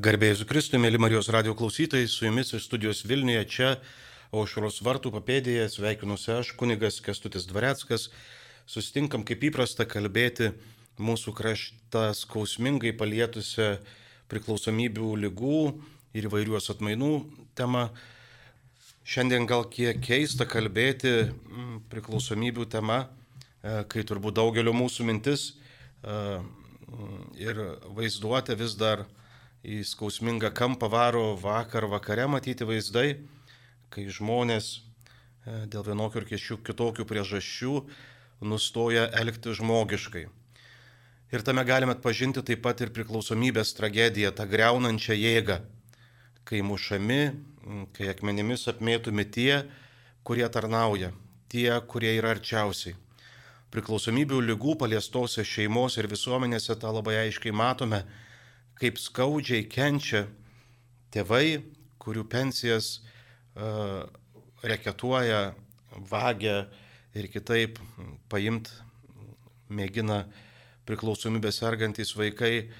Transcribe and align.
Garbėjus 0.00 0.46
Kristui, 0.48 0.78
mėly 0.80 0.96
Marijos 0.96 1.26
radio 1.34 1.52
klausytojai, 1.52 2.06
su 2.08 2.24
jumis 2.24 2.54
iš 2.56 2.64
studijos 2.70 3.02
Vilniuje 3.04 3.40
čia 3.52 3.72
aušros 4.32 4.78
vartų 4.86 5.10
papėdėje 5.12 5.66
sveikinuosi 5.74 6.30
aš, 6.38 6.52
kunigas 6.56 7.02
Kestutis 7.04 7.44
Dvareckas. 7.50 8.06
Sustinkam 8.70 9.26
kaip 9.28 9.44
įprasta 9.50 9.84
kalbėti 9.84 10.54
mūsų 10.96 11.34
kraštą 11.36 12.06
skausmingai 12.16 12.94
palietusią 12.96 13.74
priklausomybių 14.32 15.10
lygų 15.26 15.60
ir 16.16 16.30
įvairiuos 16.30 16.72
atmainų 16.72 17.12
temą. 17.58 17.90
Šiandien 19.04 19.44
gal 19.50 19.68
kiek 19.68 20.00
keista 20.00 20.48
kalbėti 20.48 21.16
mm, 21.26 21.78
priklausomybių 21.92 22.70
tema, 22.72 23.02
e, 23.04 23.82
kai 23.84 24.08
turbūt 24.08 24.40
daugelio 24.40 24.72
mūsų 24.80 25.12
mintis 25.12 25.50
e, 26.00 26.20
ir 27.42 27.66
vaizduotė 28.00 28.56
vis 28.56 28.80
dar 28.80 29.10
į 29.64 29.82
skausmingą 29.84 30.52
kampą 30.56 30.88
varo 30.88 31.34
vakar 31.36 31.86
vakare 31.90 32.26
matyti 32.30 32.64
vaizdai, 32.64 33.20
kai 33.92 34.06
žmonės 34.08 34.70
e, 34.78 35.66
dėl 35.68 35.84
vienokių 35.84 36.22
ir 36.22 36.28
kitokių 36.64 37.04
priežasčių 37.04 37.74
nustoja 38.40 39.08
elgti 39.20 39.52
žmogiškai. 39.52 40.28
Ir 41.30 41.44
tame 41.46 41.62
galime 41.62 41.94
atpažinti 41.94 42.42
taip 42.42 42.62
pat 42.64 42.80
ir 42.82 42.90
priklausomybės 42.90 43.76
tragediją, 43.78 44.32
tą 44.34 44.48
greunančią 44.50 45.14
jėgą, 45.14 45.60
kai 46.48 46.62
mušami, 46.66 47.20
kai 47.94 48.08
akmenimis 48.10 48.66
apmėtomi 48.72 49.28
tie, 49.30 49.60
kurie 50.26 50.48
tarnauja, 50.50 51.12
tie, 51.52 51.68
kurie 51.86 52.16
yra 52.16 52.32
arčiausiai. 52.34 52.96
Priklausomybių 53.70 54.40
lygų 54.48 54.74
paliestose 54.80 55.44
šeimos 55.46 56.00
ir 56.00 56.08
visuomenėse 56.10 56.74
tą 56.80 56.90
labai 56.96 57.20
aiškiai 57.20 57.54
matome, 57.54 58.02
kaip 58.80 58.96
skaudžiai 58.96 59.66
kenčia 59.68 60.24
tėvai, 61.12 61.60
kurių 62.00 62.24
pensijas 62.32 63.00
uh, 63.00 64.06
reketuoja, 64.64 65.50
vagia 66.08 66.62
ir 67.16 67.28
kitaip 67.28 67.80
paimt 68.32 68.70
mėgina 69.68 70.22
priklausomybės 70.88 71.60
sergantys 71.60 72.14
vaikai, 72.16 72.70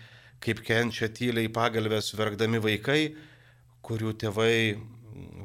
kaip 0.41 0.63
kenčia 0.65 1.11
tyliai 1.13 1.51
pagalbės 1.53 2.15
verkdami 2.17 2.63
vaikai, 2.65 3.15
kurių 3.85 4.15
tėvai 4.23 4.79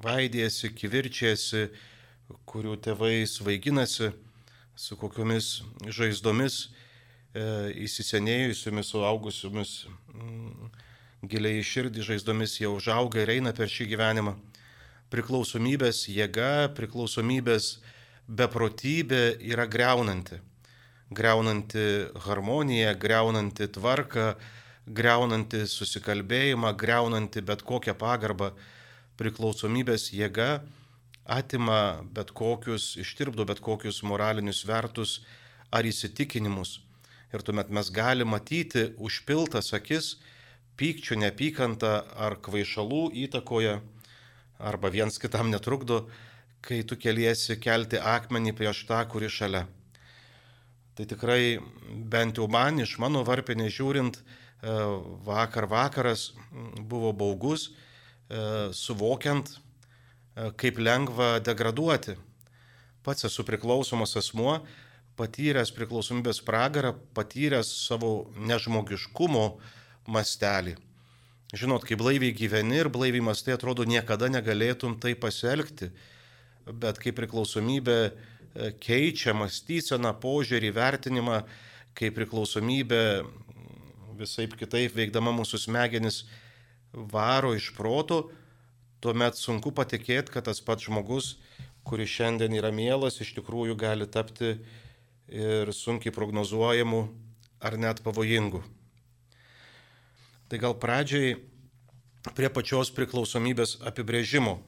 vaidėsi, 0.05 0.71
kivirčiasi, 0.71 1.67
kurių 2.47 2.77
tėvai 2.85 3.25
svaiginasi, 3.27 4.13
su 4.75 4.97
kokiomis 4.99 5.61
žaizdomis 5.87 6.69
įsisenėjusiomis, 7.35 8.89
suaugusiomis 8.93 9.71
mm, 10.13 10.69
giliai 11.27 11.63
širdį 11.65 12.05
žaizdomis 12.07 12.59
jau 12.61 12.75
užauga 12.77 13.23
ir 13.23 13.33
eina 13.35 13.51
per 13.55 13.67
šį 13.71 13.89
gyvenimą. 13.91 14.35
Priklausomybės 15.11 16.05
jėga, 16.09 16.71
priklausomybės 16.77 17.79
beprotybė 18.27 19.37
yra 19.43 19.67
greunanti. 19.67 20.39
Greunanti 21.15 22.07
harmoniją, 22.25 22.95
greunanti 22.97 23.67
tvarką, 23.67 24.31
greunanti 24.87 25.65
susikalbėjimą, 25.69 26.71
greunanti 26.79 27.43
bet 27.45 27.61
kokią 27.67 27.93
pagarbą. 27.99 28.53
Priklausomybės 29.19 30.09
jėga 30.15 30.63
atima 31.25 32.01
bet 32.15 32.31
kokius, 32.31 32.95
ištirpdo 33.01 33.45
bet 33.45 33.59
kokius 33.59 34.01
moralinius 34.07 34.63
vertus 34.67 35.19
ar 35.71 35.85
įsitikinimus 35.85 36.79
ir 37.35 37.43
tuomet 37.45 37.69
mes 37.69 37.91
galime 37.91 38.31
matyti 38.35 38.89
užpiltas 38.97 39.73
akis 39.75 40.15
pykčių, 40.79 41.19
neapykantą 41.23 41.91
ar 42.19 42.37
kvaišalų 42.43 43.09
įtakoje, 43.25 43.79
arba 44.59 44.91
viens 44.91 45.19
kitam 45.19 45.51
netrukdo, 45.51 46.05
kai 46.65 46.81
tu 46.87 46.97
keliesi 46.97 47.59
kelti 47.61 47.99
akmenį 47.99 48.55
prieš 48.57 48.85
tą, 48.89 49.01
kuri 49.11 49.29
šalia. 49.29 49.65
Tai 50.95 51.05
tikrai 51.05 51.59
bent 52.11 52.39
jau 52.39 52.47
man 52.51 52.79
iš 52.79 52.95
mano 53.03 53.23
varpinė 53.27 53.67
žiūrint, 53.71 54.17
e, 54.17 54.75
vakar 55.27 55.67
vakaras 55.71 56.31
buvo 56.79 57.11
baugus, 57.13 57.69
e, 58.29 58.71
suvokiant, 58.71 59.51
e, 59.51 60.51
kaip 60.55 60.79
lengva 60.79 61.39
degraduoti. 61.43 62.15
Pats 63.03 63.27
esu 63.27 63.43
priklausomas 63.43 64.15
asmuo, 64.17 64.61
patyręs 65.19 65.71
priklausomybės 65.75 66.41
pragarą, 66.45 66.93
patyręs 67.15 67.69
savo 67.87 68.27
nežmogiškumo 68.35 69.45
mastelį. 70.11 70.75
Žinot, 71.55 71.85
kai 71.87 71.95
blaiviai 71.95 72.35
gyveni 72.35 72.81
ir 72.81 72.89
blaiviai 72.91 73.23
mastai 73.23 73.55
atrodo 73.55 73.85
niekada 73.87 74.27
negalėtum 74.31 74.97
tai 74.99 75.13
pasielgti, 75.15 75.91
bet 76.65 76.99
kai 76.99 77.13
priklausomybė 77.15 77.99
e, 78.05 78.11
keičia 78.81 79.35
mąstyseną, 79.37 80.15
požiūrį, 80.23 80.73
vertinimą, 80.75 81.43
kai 81.95 82.09
priklausomybė 82.11 83.03
visai 84.19 84.47
kitaip 84.51 84.95
veikdama 84.97 85.31
mūsų 85.35 85.61
smegenis 85.67 86.23
varo 86.91 87.53
iš 87.55 87.69
proto, 87.77 88.25
tuomet 89.03 89.37
sunku 89.37 89.71
patikėti, 89.75 90.33
kad 90.33 90.47
tas 90.49 90.61
pats 90.65 90.87
žmogus, 90.87 91.35
kuris 91.85 92.09
šiandien 92.09 92.55
yra 92.57 92.71
mielas, 92.73 93.21
iš 93.21 93.35
tikrųjų 93.37 93.77
gali 93.77 94.07
tapti 94.09 94.55
ir 95.29 95.71
sunkiai 95.73 96.13
prognozuojamų 96.13 97.01
ar 97.65 97.77
net 97.81 98.01
pavojingų. 98.05 98.61
Tai 100.45 100.61
gal 100.61 100.75
pradžiai 100.77 101.35
prie 102.37 102.49
pačios 102.53 102.91
priklausomybės 102.93 103.79
apibrėžimo. 103.85 104.59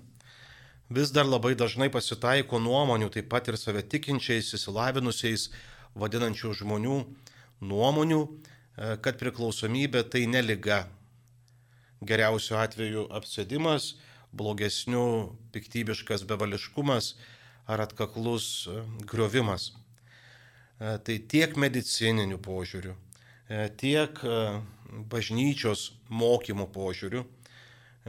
Vis 0.90 1.12
dar 1.12 1.28
labai 1.28 1.54
dažnai 1.58 1.90
pasitaiko 1.92 2.62
nuomonių, 2.64 3.10
taip 3.12 3.28
pat 3.30 3.50
ir 3.52 3.58
save 3.60 3.84
tikinčiais, 3.84 4.54
įsilavinusiais, 4.56 5.50
vadinančių 5.98 6.54
žmonių 6.62 7.00
nuomonių, 7.62 8.22
e, 8.24 8.96
kad 9.04 9.20
priklausomybė 9.20 10.06
tai 10.10 10.26
neliga. 10.32 10.86
Geriausiu 12.02 12.56
atveju 12.62 13.08
apsėdimas, 13.12 13.98
blogesniu 14.32 15.36
piktybiškas 15.52 16.24
bevališkumas 16.30 17.16
ar 17.68 17.84
atkaklus 17.84 18.68
e, 18.70 18.82
griovimas. 19.04 19.74
E, 20.78 20.98
tai 21.02 21.18
tiek 21.26 21.56
medicininių 21.58 22.38
požiūrių, 22.46 22.92
e, 23.50 23.64
tiek 23.82 24.20
e, 24.22 24.36
bažnyčios 25.10 25.90
mokymo 26.10 26.68
požiūrių 26.70 27.24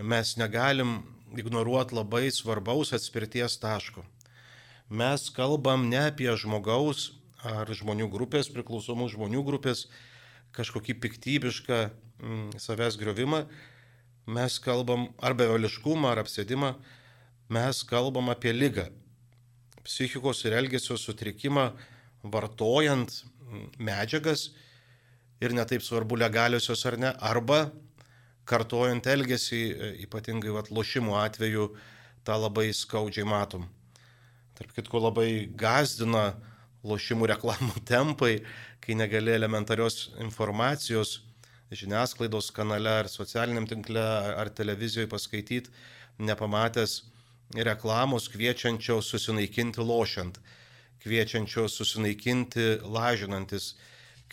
mes 0.05 0.35
negalim 0.37 0.99
ignoruoti 1.33 1.97
labai 1.97 2.29
svarbaus 2.29 2.93
atspirties 2.93 3.57
taško. 3.63 4.05
Mes 4.89 5.27
kalbam 5.33 5.89
ne 5.89 6.05
apie 6.11 6.29
žmogaus 6.37 7.15
ar 7.41 7.69
žmonių 7.73 8.11
grupės, 8.13 8.53
priklausomų 8.53 9.09
žmonių 9.17 9.43
grupės, 9.49 9.87
kažkokį 10.53 11.01
piktybišką 11.01 11.83
mm, 11.89 12.47
savęs 12.61 13.01
griovimą, 13.01 13.47
mes 14.29 14.61
kalbam 14.61 15.09
ar 15.25 15.33
bevališkumą, 15.39 16.13
ar 16.13 16.25
apsėdimą, 16.25 16.75
mes 17.49 17.85
kalbam 17.89 18.29
apie 18.29 18.53
lygą, 18.53 18.91
psichikos 19.85 20.45
ir 20.45 20.57
elgesio 20.61 21.01
sutrikimą, 21.01 21.71
vartojant 22.23 23.13
medžiagas 23.79 24.51
ir 25.41 25.55
netaip 25.55 25.83
svarbu 25.83 26.19
legaliosios 26.19 26.85
ar 26.87 26.99
ne, 26.99 27.13
arba 27.21 27.69
kartojant 28.49 29.07
elgesį, 29.07 29.63
ypatingai 30.07 30.53
vat, 30.55 30.71
lošimų 30.73 31.17
atveju, 31.21 31.69
tą 32.25 32.39
labai 32.41 32.71
skaudžiai 32.75 33.27
matom. 33.29 33.67
Tarp 34.59 34.73
kitko 34.75 35.03
labai 35.05 35.47
gazdina 35.55 36.33
lošimų 36.87 37.29
reklamų 37.35 37.85
tempai, 37.93 38.39
kai 38.81 38.97
negali 38.99 39.35
elementarios 39.37 40.09
informacijos 40.25 41.21
žiniasklaidos 41.69 42.49
kanale 42.57 42.95
ar 43.03 43.11
socialiniam 43.13 43.67
tinkle 43.69 44.01
ar 44.01 44.49
televizijoje 44.49 45.11
paskaityti, 45.13 45.73
nepamatęs 46.19 47.03
reklamos 47.69 48.29
kviečiančios 48.33 49.11
susinaikinti 49.13 49.85
lošiant 49.85 50.41
kviečiančios 51.03 51.77
susinaikinti, 51.79 52.81
lažinantis, 52.83 53.75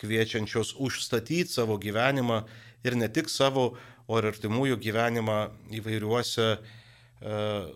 kviečiančios 0.00 0.74
užstatyti 0.82 1.48
savo 1.48 1.78
gyvenimą 1.80 2.42
ir 2.84 2.96
ne 2.96 3.08
tik 3.08 3.30
savo, 3.32 3.74
o 4.06 4.18
ir 4.20 4.28
artimųjų 4.30 4.76
gyvenimą 4.78 5.38
įvairiuose 5.74 6.46
e, 6.54 6.58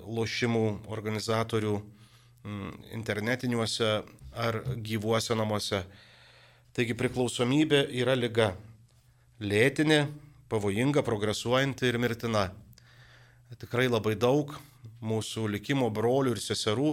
lošimų 0.07 0.65
organizatorių 0.95 1.73
m, 1.81 2.71
internetiniuose 2.95 3.91
ar 4.39 4.61
gyvuose 4.79 5.35
namuose. 5.35 5.83
Taigi 6.77 6.95
priklausomybė 6.95 7.89
yra 7.99 8.15
lyga. 8.15 8.53
Lėtinė, 9.41 10.05
pavojinga, 10.53 11.03
progresuojanti 11.03 11.89
ir 11.89 11.99
mirtina. 11.99 12.51
Tikrai 13.59 13.89
labai 13.91 14.15
daug 14.15 14.53
mūsų 15.03 15.49
likimo 15.51 15.89
brolių 15.91 16.37
ir 16.37 16.43
seserų 16.45 16.93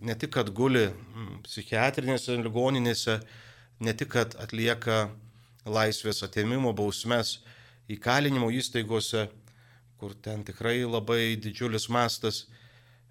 ne 0.00 0.14
tik, 0.18 0.32
kad 0.36 0.50
guli 0.54 0.86
mm, 0.90 1.42
psichiatrinėse 1.46 2.36
ligoninėse, 2.42 3.20
ne 3.80 3.94
tik, 3.96 4.12
kad 4.16 4.36
atlieka 4.40 5.06
laisvės 5.66 6.22
atėmimo 6.26 6.72
bausmes 6.76 7.38
įkalinimo 7.92 8.50
įstaigose, 8.54 9.26
kur 9.96 10.14
ten 10.22 10.44
tikrai 10.44 10.82
labai 10.84 11.36
didžiulis 11.40 11.88
mastas, 11.88 12.44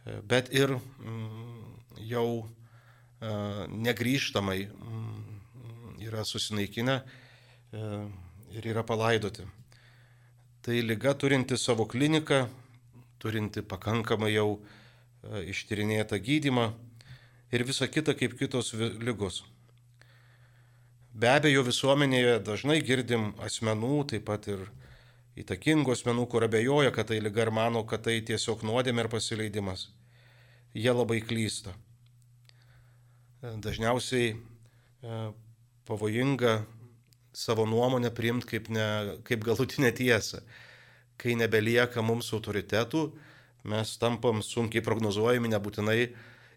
e, 0.06 0.20
bet 0.22 0.52
ir 0.54 0.76
mm, 0.78 1.76
jau 2.12 2.28
e, 2.42 2.48
negryžtamai 3.88 4.60
mm, 4.68 5.22
yra 6.06 6.26
susinaikinę 6.28 7.00
ir 8.56 8.68
yra 8.72 8.86
palaidoti. 8.88 9.44
Tai 10.64 10.76
lyga 10.86 11.12
turinti 11.18 11.58
savo 11.58 11.84
kliniką, 11.90 12.46
turinti 13.20 13.62
pakankamai 13.66 14.32
jau 14.32 14.60
ištyrinėtą 15.46 16.20
gydimą 16.22 16.70
ir 17.52 17.64
visa 17.68 17.88
kita 17.88 18.16
kaip 18.18 18.38
kitos 18.40 18.74
lygos. 18.76 19.44
Be 21.16 21.30
abejo, 21.32 21.64
visuomenėje 21.64 22.40
dažnai 22.44 22.82
girdim 22.84 23.30
asmenų, 23.40 24.02
taip 24.12 24.26
pat 24.28 24.50
ir 24.52 24.66
įtakingų 25.40 25.94
asmenų, 25.96 26.26
kur 26.32 26.44
abejoja, 26.48 26.92
kad 26.96 27.08
tai 27.12 27.22
lyga 27.24 27.46
ir 27.46 27.52
mano, 27.56 27.86
kad 27.88 28.04
tai 28.08 28.18
tiesiog 28.20 28.66
nuodėmė 28.68 29.06
ir 29.06 29.12
pasileidimas. 29.14 29.88
Jie 30.76 30.92
labai 30.92 31.22
klysta. 31.24 31.72
Dažniausiai 33.40 34.34
e, 34.34 35.20
pavojinga 35.88 36.58
savo 37.36 37.64
nuomonę 37.70 38.12
priimti 38.16 38.50
kaip, 38.56 38.68
ne, 38.74 38.88
kaip 39.28 39.44
galutinę 39.46 39.92
tiesą. 39.96 40.42
Kai 41.16 41.36
nebelieka 41.40 42.04
mums 42.04 42.34
autoritetų, 42.36 43.06
mes 43.66 43.96
tampam 44.02 44.42
sunkiai 44.46 44.84
prognozuojami, 44.86 45.50
nebūtinai 45.56 46.00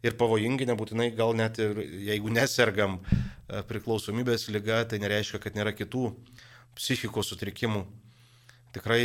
ir 0.05 0.17
pavojingi, 0.19 0.69
nebūtinai 0.69 1.11
gal 1.17 1.35
net 1.37 1.59
ir 1.63 1.81
jeigu 2.09 2.31
nesergam 2.33 2.99
e, 3.01 3.63
priklausomybės 3.69 4.49
lyga, 4.55 4.83
tai 4.89 5.01
nereiškia, 5.03 5.41
kad 5.43 5.59
nėra 5.59 5.75
kitų 5.77 6.13
psichikos 6.79 7.33
sutrikimų. 7.33 7.85
Tikrai 8.77 9.03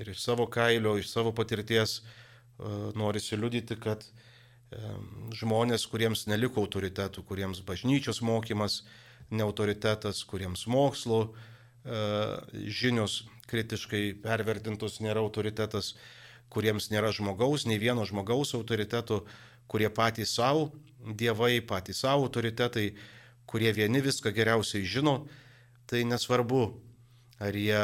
ir 0.00 0.12
iš 0.12 0.22
savo 0.22 0.46
kailio, 0.48 0.94
iš 1.00 1.10
savo 1.12 1.34
patirties 1.36 1.98
e, 2.00 2.04
norisi 2.96 3.36
liudyti, 3.36 3.76
kad 3.82 4.06
e, 4.06 4.94
žmonės, 5.36 5.88
kuriems 5.90 6.28
neliko 6.30 6.64
autoritetų, 6.64 7.26
kuriems 7.28 7.64
bažnyčios 7.66 8.22
mokymas 8.24 8.82
neautoritetas, 9.34 10.22
kuriems 10.28 10.66
mokslo 10.70 11.26
žinios 12.72 13.26
kritiškai 13.50 14.14
pervertintos 14.24 15.02
nėra 15.04 15.20
autoritetas, 15.20 15.90
kuriems 16.54 16.90
nėra 16.92 17.10
žmogaus, 17.14 17.66
nei 17.66 17.80
vieno 17.82 18.06
žmogaus 18.06 18.54
autoritetų, 18.54 19.24
kurie 19.70 19.90
patys 19.90 20.36
savo 20.38 20.70
dievai, 21.04 21.58
patys 21.60 22.04
savo 22.04 22.28
autoritetai, 22.28 22.92
kurie 23.50 23.72
vieni 23.76 24.00
viską 24.04 24.32
geriausiai 24.34 24.86
žino, 24.88 25.24
tai 25.90 26.04
nesvarbu, 26.08 26.62
ar 27.42 27.56
jie 27.58 27.82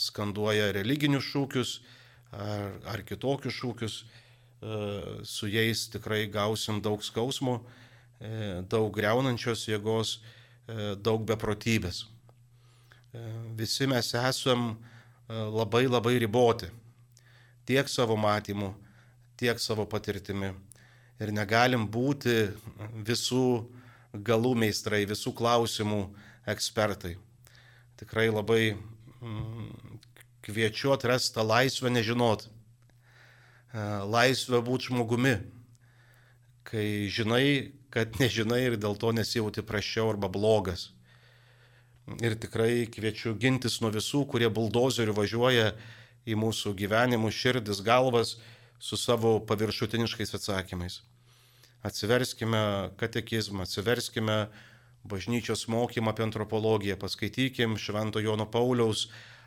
skanduoja 0.00 0.72
religinius 0.74 1.28
šūkius 1.30 1.76
ar, 2.32 2.72
ar 2.96 3.02
kitokius 3.06 3.54
šūkius, 3.54 3.96
e, 4.02 4.78
su 5.24 5.48
jais 5.50 5.86
tikrai 5.92 6.26
gausim 6.32 6.80
daug 6.82 7.04
skausmo, 7.04 7.60
e, 8.20 8.62
daug 8.68 8.90
greunančios 8.94 9.66
jėgos, 9.68 10.18
e, 10.66 10.94
daug 10.96 11.24
beprotybės. 11.28 12.06
Visi 13.56 13.86
mes 13.88 14.10
esam 14.12 14.74
labai 15.26 15.86
labai 15.88 16.18
riboti 16.20 16.66
tiek 17.66 17.88
savo 17.90 18.16
matymu, 18.16 18.72
tiek 19.36 19.60
savo 19.60 19.84
patirtimi 19.90 20.52
ir 21.20 21.32
negalim 21.32 21.86
būti 21.88 22.50
visų 23.06 23.46
galų 24.26 24.54
meistrai, 24.62 25.04
visų 25.08 25.32
klausimų 25.36 26.02
ekspertai. 26.48 27.16
Tikrai 28.00 28.28
labai 28.30 28.76
mm, 28.76 30.00
kviečiu 30.46 30.92
atrasti 30.94 31.34
tą 31.36 31.44
laisvę 31.46 31.90
nežinot, 31.92 32.46
e, 32.46 32.50
laisvę 34.06 34.60
būti 34.64 34.90
žmogumi, 34.90 35.36
kai 36.66 37.08
žinai, 37.12 37.72
kad 37.90 38.16
nežinai 38.22 38.66
ir 38.68 38.78
dėl 38.80 38.98
to 39.00 39.12
nesijauti 39.16 39.64
prašiau 39.66 40.12
arba 40.14 40.30
blogas. 40.32 40.90
Ir 42.22 42.36
tikrai 42.38 42.86
kviečiu 42.86 43.34
gintis 43.34 43.80
nuo 43.82 43.90
visų, 43.90 44.22
kurie 44.30 44.46
buldozeriu 44.46 45.16
važiuoja 45.16 45.72
į 46.26 46.36
mūsų 46.38 46.74
gyvenimus, 46.78 47.36
širdis, 47.38 47.82
galvas 47.86 48.36
su 48.82 48.98
savo 48.98 49.38
paviršutiniškais 49.46 50.34
atsakymais. 50.36 51.00
Atsiverskime 51.86 52.90
katekizmą, 52.98 53.62
atsiverskime 53.62 54.46
bažnyčios 55.06 55.68
mokymą 55.70 56.10
apie 56.10 56.26
antropologiją, 56.26 56.96
paskaitykim 56.98 57.76
Švento 57.78 58.20
Jono 58.20 58.46
Pauliaus 58.50 59.06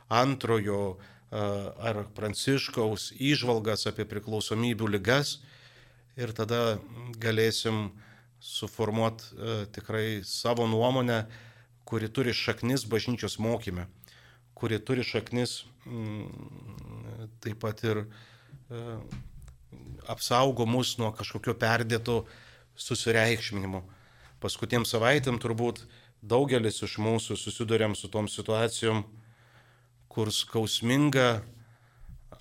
antrojo 0.09 0.97
ar 1.29 2.05
Pranciškaus 2.15 3.11
įžvalgas 3.19 3.85
apie 3.89 4.07
priklausomybių 4.09 4.87
ligas 4.95 5.37
ir 6.17 6.33
tada 6.33 6.79
galėsim 7.21 7.89
suformuoti 8.39 9.67
tikrai 9.75 10.21
savo 10.25 10.65
nuomonę, 10.67 11.25
kuri 11.85 12.09
turi 12.09 12.33
šaknis 12.33 12.85
bažnyčios 12.89 13.37
mokyme, 13.41 13.87
kuri 14.59 14.79
turi 14.83 15.05
šaknis 15.07 15.63
mm, 15.87 16.27
taip 17.43 17.63
pat 17.63 17.83
ir 17.87 18.03
E, 18.69 18.97
apsaugo 20.07 20.65
mus 20.69 20.95
nuo 21.01 21.09
kažkokio 21.17 21.55
perdėto 21.57 22.19
susireikšminimo. 22.77 23.81
Paskutiem 24.41 24.85
savaitėm 24.85 25.39
turbūt 25.41 25.81
daugelis 26.21 26.77
iš 26.85 26.97
mūsų 27.01 27.37
susidurėm 27.37 27.95
su 27.97 28.11
tom 28.13 28.29
situacijom, 28.29 29.03
kur 30.09 30.29
skausminga 30.33 31.41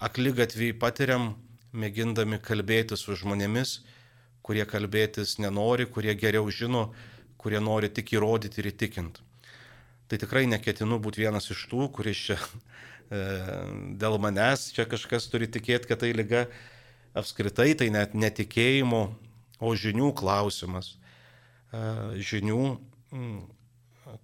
aklygatvį 0.04 0.72
patiriam, 0.82 1.32
mėgindami 1.72 2.40
kalbėti 2.44 2.96
su 2.96 3.16
žmonėmis, 3.16 3.78
kurie 4.44 4.64
kalbėtis 4.68 5.36
nenori, 5.40 5.88
kurie 5.88 6.14
geriau 6.16 6.48
žino, 6.52 6.90
kurie 7.40 7.60
nori 7.60 7.88
tik 7.88 8.12
įrodyti 8.16 8.60
ir 8.62 8.70
įtikinti. 8.72 9.27
Tai 10.08 10.18
tikrai 10.20 10.46
neketinu 10.48 10.96
būti 11.04 11.26
vienas 11.26 11.50
iš 11.52 11.66
tų, 11.68 11.90
kuris 11.92 12.26
čia 12.30 12.38
E, 13.08 13.20
dėl 13.96 14.18
manęs 14.20 14.68
čia 14.76 14.84
kažkas 14.88 15.30
turi 15.32 15.48
tikėti, 15.48 15.88
kad 15.88 16.02
tai 16.02 16.12
lyga 16.12 16.44
apskritai, 17.16 17.72
tai 17.72 17.88
net 17.94 18.12
netikėjimo, 18.12 19.02
o 19.64 19.72
žinių 19.72 20.12
klausimas. 20.16 20.96
E, 21.72 21.80
žinių, 22.20 22.60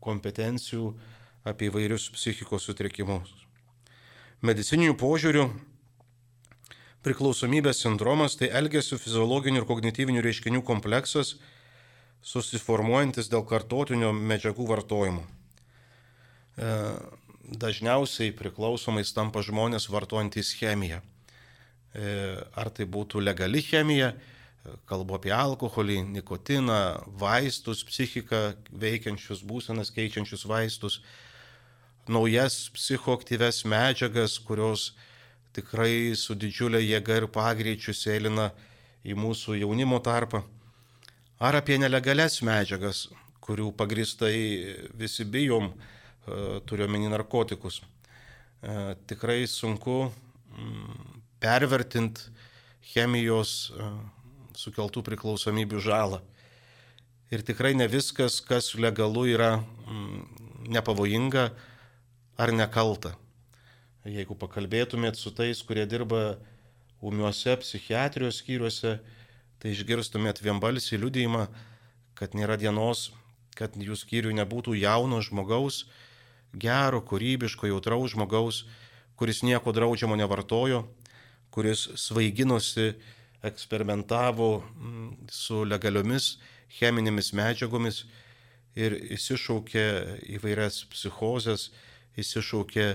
kompetencijų 0.04 0.90
apie 1.48 1.70
įvairius 1.70 2.10
psichikos 2.12 2.66
sutrikimus. 2.69 3.32
Medicininių 4.44 4.96
požiūrių 5.00 5.46
priklausomybės 7.04 7.80
sindromas 7.85 8.37
tai 8.37 8.50
elgesio 8.52 8.99
fiziologinių 9.00 9.62
ir 9.62 9.68
kognityvinių 9.68 10.25
reiškinių 10.25 10.61
kompleksas 10.64 11.38
susiformuojantis 12.25 13.32
dėl 13.32 13.44
kartotinio 13.49 14.12
medžiagų 14.12 14.68
vartojimo. 14.68 15.25
E, 16.54 16.70
dažniausiai 17.44 18.32
priklausomais 18.34 19.12
tampa 19.14 19.42
žmonės 19.44 19.88
vartojantys 19.90 20.54
chemiją. 20.58 21.00
E, 21.94 22.06
ar 22.54 22.70
tai 22.75 22.87
būtų 22.90 23.23
legali 23.23 23.62
chemija, 23.62 24.14
kalbu 24.88 25.18
apie 25.18 25.32
alkoholį, 25.34 26.00
nikotiną, 26.14 27.04
vaistus, 27.20 27.84
psichiką 27.84 28.54
veikiančius, 28.70 29.42
būsenas 29.44 29.92
keičiančius 29.94 30.46
vaistus, 30.49 31.00
naujas 32.08 32.70
psichoaktyves 32.75 33.64
medžiagas, 33.68 34.38
kurios 34.38 34.92
tikrai 35.54 36.14
su 36.16 36.34
didžiulė 36.34 36.80
jėga 36.82 37.20
ir 37.20 37.28
pagreičiu 37.34 37.94
sėlina 37.94 38.52
į 39.04 39.18
mūsų 39.18 39.58
jaunimo 39.61 40.00
tarpą. 40.02 40.42
Ar 41.44 41.58
apie 41.58 41.76
nelegales 41.82 42.40
medžiagas, 42.46 43.08
kurių 43.44 43.68
pagristai 43.76 44.38
visi 44.96 45.26
bijom, 45.28 45.75
E, 45.75 45.93
turiuomenį 46.69 47.11
narkotikus. 47.12 47.83
E, 48.64 48.95
tikrai 49.07 49.45
sunku 49.50 50.07
mm, 50.09 51.19
pervertinti 51.43 52.31
chemijos 52.93 53.73
e, 53.76 53.88
sukeltų 54.57 55.02
priklausomybių 55.04 55.83
žalą. 55.85 56.23
Ir 57.33 57.43
tikrai 57.45 57.75
ne 57.76 57.88
viskas, 57.90 58.38
kas 58.45 58.71
legalu, 58.78 59.26
yra 59.35 59.59
mm, 59.59 60.23
nepavojinga 60.73 61.50
ar 62.40 62.52
nekalta. 62.57 63.14
Jeigu 64.04 64.37
pakalbėtumėt 64.37 65.21
su 65.21 65.33
tais, 65.33 65.61
kurie 65.64 65.85
dirba 65.88 66.38
umiuose 67.04 67.57
psichiatrijos 67.61 68.40
skyriuose, 68.40 68.99
tai 69.61 69.73
išgirstumėt 69.73 70.40
vienbalsį 70.45 71.00
liudėjimą, 71.00 71.47
kad 72.16 72.37
nėra 72.37 72.57
dienos, 72.61 73.11
kad 73.57 73.76
jų 73.76 73.97
skyriui 73.97 74.37
nebūtų 74.37 74.76
jauno 74.81 75.21
žmogaus, 75.25 75.85
gero, 76.61 77.00
kūrybiško, 77.04 77.68
jautraus 77.70 78.14
žmogaus, 78.14 78.64
kuris 79.18 79.42
nieko 79.46 79.73
draudžiamo 79.75 80.16
nevartojo, 80.18 80.84
kuris 81.54 81.88
svaiginosi, 82.00 82.94
eksperimentavo 83.44 84.49
mm, 84.62 85.08
su 85.28 85.64
legaliomis 85.68 86.38
cheminėmis 86.78 87.32
medžiagomis 87.37 88.04
ir 88.75 88.96
įsišaukė 89.14 89.84
įvairias 90.38 90.80
psichozes, 90.90 91.68
įsišaukė 92.18 92.88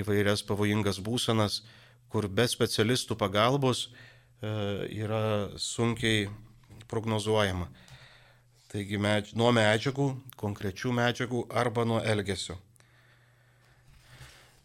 įvairias 0.00 0.42
pavojingas 0.44 1.00
būsenas, 1.04 1.62
kur 2.10 2.28
be 2.28 2.46
specialistų 2.50 3.16
pagalbos 3.18 3.86
e, 3.86 4.50
yra 5.04 5.54
sunkiai 5.56 6.28
prognozuojama. 6.90 7.70
Taigi 8.74 8.98
medž 8.98 9.32
nuo 9.38 9.52
medžiagų, 9.54 10.08
konkrečių 10.40 10.92
medžiagų 10.98 11.46
arba 11.54 11.86
nuo 11.86 12.00
elgesio. 12.02 12.58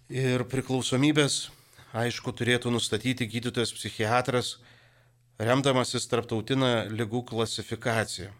Ir 0.10 0.42
priklausomybės, 0.50 1.52
aišku, 1.94 2.32
turėtų 2.34 2.72
nustatyti 2.74 3.28
gydytojas 3.30 3.70
psichiatras, 3.78 4.56
remdamasis 5.38 6.10
tarptautinę 6.10 6.90
lygų 6.90 7.22
klasifikaciją. 7.30 8.32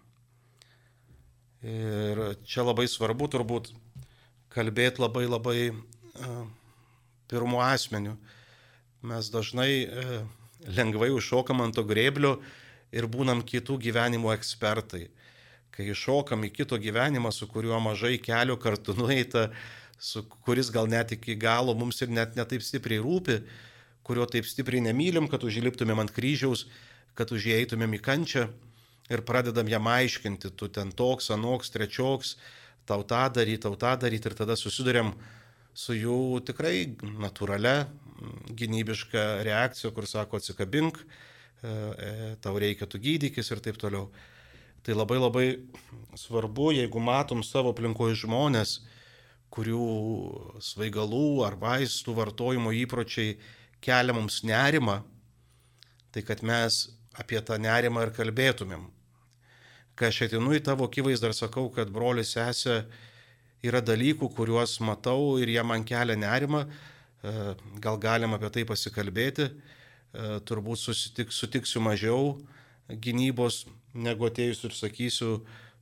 Ir 1.62 2.24
čia 2.42 2.66
labai 2.66 2.88
svarbu 2.90 3.30
turbūt 3.30 3.70
kalbėti 4.50 5.04
labai 5.04 5.28
labai 5.30 5.70
uh, 5.70 6.42
pirmo 7.30 7.62
asmeniu. 7.62 8.18
Mes 9.06 9.30
dažnai 9.30 9.72
uh, 9.86 10.26
lengvai 10.66 11.14
užšokam 11.14 11.62
ant 11.62 11.78
to 11.78 11.86
grėblio 11.86 12.40
ir 12.90 13.06
būnam 13.06 13.46
kitų 13.46 13.78
gyvenimo 13.78 14.34
ekspertai. 14.34 15.06
Kai 15.70 15.92
iššokam 15.94 16.50
į 16.50 16.56
kito 16.64 16.82
gyvenimą, 16.82 17.30
su 17.30 17.46
kuriuo 17.46 17.78
mažai 17.78 18.18
kelio 18.18 18.58
kartu 18.58 18.98
nueita, 18.98 19.52
su 20.00 20.24
kuris 20.46 20.72
gal 20.72 20.88
net 20.90 21.12
iki 21.12 21.36
galo 21.36 21.76
mums 21.76 22.02
ir 22.02 22.10
net 22.10 22.38
netaip 22.40 22.64
stipriai 22.64 23.04
rūpi, 23.04 23.42
kurio 24.08 24.26
taip 24.26 24.48
stipriai 24.48 24.82
nemylim, 24.88 25.28
kad 25.30 25.44
užliptumėm 25.46 26.02
ant 26.06 26.14
kryžiaus, 26.16 26.66
kad 27.20 27.32
užėjtumėm 27.36 27.98
į 28.00 28.02
kančią 28.06 28.48
ir 29.12 29.26
pradedam 29.28 29.68
jam 29.70 29.90
aiškinti, 29.92 30.54
tu 30.56 30.70
ten 30.72 30.94
toks, 30.96 31.30
anoks, 31.36 31.74
trečioks, 31.74 32.38
tau 32.90 33.04
tą 33.04 33.26
daryti, 33.34 33.64
tau 33.68 33.76
tą 33.78 33.96
daryti 34.02 34.32
ir 34.32 34.38
tada 34.40 34.56
susidurėm 34.58 35.12
su 35.78 35.96
jų 35.98 36.42
tikrai 36.48 36.96
natūralia 37.22 37.90
gynybiška 38.60 39.44
reakcija, 39.48 39.92
kur 39.96 40.08
sako 40.10 40.40
atsikabink, 40.40 41.00
e, 41.00 41.70
e, 41.70 42.12
tau 42.44 42.58
reikia 42.60 42.88
tu 42.90 43.00
gydykis 43.02 43.52
ir 43.52 43.62
taip 43.64 43.80
toliau. 43.82 44.10
Tai 44.84 44.96
labai 44.96 45.20
labai 45.20 45.48
svarbu, 46.18 46.72
jeigu 46.78 47.02
matom 47.04 47.44
savo 47.44 47.74
aplinkoje 47.76 48.18
žmonės, 48.24 48.80
kurių 49.54 50.60
svaigalų 50.62 51.44
ar 51.48 51.58
vaistų 51.60 52.16
vartojimo 52.18 52.74
įpročiai 52.84 53.38
kelia 53.82 54.14
mums 54.16 54.44
nerimą, 54.46 55.00
tai 56.14 56.24
kad 56.26 56.44
mes 56.46 56.88
apie 57.20 57.42
tą 57.46 57.58
nerimą 57.62 58.06
ir 58.06 58.14
kalbėtumėm. 58.16 58.88
Kai 60.00 60.12
aš 60.14 60.24
atinu 60.30 60.54
į 60.56 60.64
tavo 60.64 60.88
akivaizdą 60.88 61.32
ir 61.32 61.36
sakau, 61.36 61.68
kad 61.74 61.90
brolis 61.92 62.36
sesė 62.36 62.84
yra 63.66 63.82
dalykų, 63.84 64.30
kuriuos 64.36 64.78
matau 64.86 65.36
ir 65.42 65.52
jie 65.52 65.64
man 65.66 65.84
kelia 65.84 66.16
nerimą, 66.16 66.64
e, 66.64 67.34
gal 67.84 68.00
galim 68.00 68.38
apie 68.38 68.52
tai 68.56 68.64
pasikalbėti, 68.70 69.50
e, 69.50 70.40
turbūt 70.48 70.80
susitik, 70.80 71.34
sutiksiu 71.36 71.84
mažiau 71.84 72.38
gynybos, 72.90 73.66
negu 73.94 74.30
atėjus 74.30 74.64
ir 74.64 74.78
sakysiu, 74.78 75.34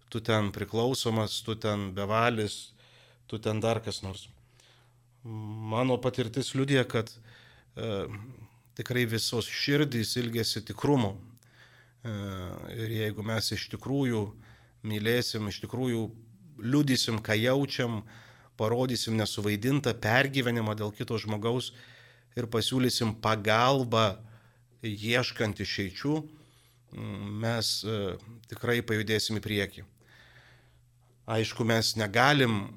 tu 0.10 0.20
ten 0.20 0.52
priklausomas, 0.56 1.42
tu 1.44 1.56
ten 1.56 1.92
bevalis, 1.94 2.72
tu 3.28 3.40
ten 3.40 3.62
dar 3.64 3.82
kas 3.84 4.02
nors. 4.06 4.28
Mano 5.24 5.98
patirtis 6.00 6.54
liudija, 6.56 6.86
kad 6.88 7.12
e, 7.12 8.06
tikrai 8.80 9.06
visos 9.10 9.50
širdys 9.52 10.16
ilgėsi 10.22 10.64
tikrumo, 10.68 11.16
E, 12.08 12.14
ir 12.78 12.94
jeigu 13.02 13.26
mes 13.26 13.52
iš 13.56 13.68
tikrųjų 13.74 14.22
mylėsim, 14.88 15.50
iš 15.50 15.60
tikrųjų 15.66 16.06
liudysim, 16.62 17.20
ką 17.26 17.36
jaučiam, 17.36 18.02
parodysim 18.58 19.18
nesuvaidintą 19.18 19.94
pergyvenimą 20.02 20.76
dėl 20.78 20.94
kito 20.96 21.18
žmogaus 21.22 21.74
ir 22.38 22.48
pasiūlysim 22.54 23.16
pagalbą 23.22 24.18
ieškant 24.86 25.60
išeičių, 25.66 26.16
mes 27.44 27.74
e, 27.84 28.16
tikrai 28.54 28.80
pajudėsim 28.86 29.42
į 29.42 29.44
priekį. 29.44 29.86
Aišku, 31.28 31.66
mes 31.68 31.96
negalim 32.00 32.70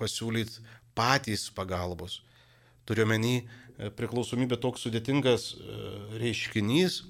pasiūlyti 0.00 0.62
patys 0.98 1.48
pagalbos. 1.54 2.20
Turiuomenį 2.88 3.34
e, 3.38 3.44
priklausomybė 3.96 4.58
toks 4.60 4.84
sudėtingas 4.86 5.52
reiškinys, 6.20 7.02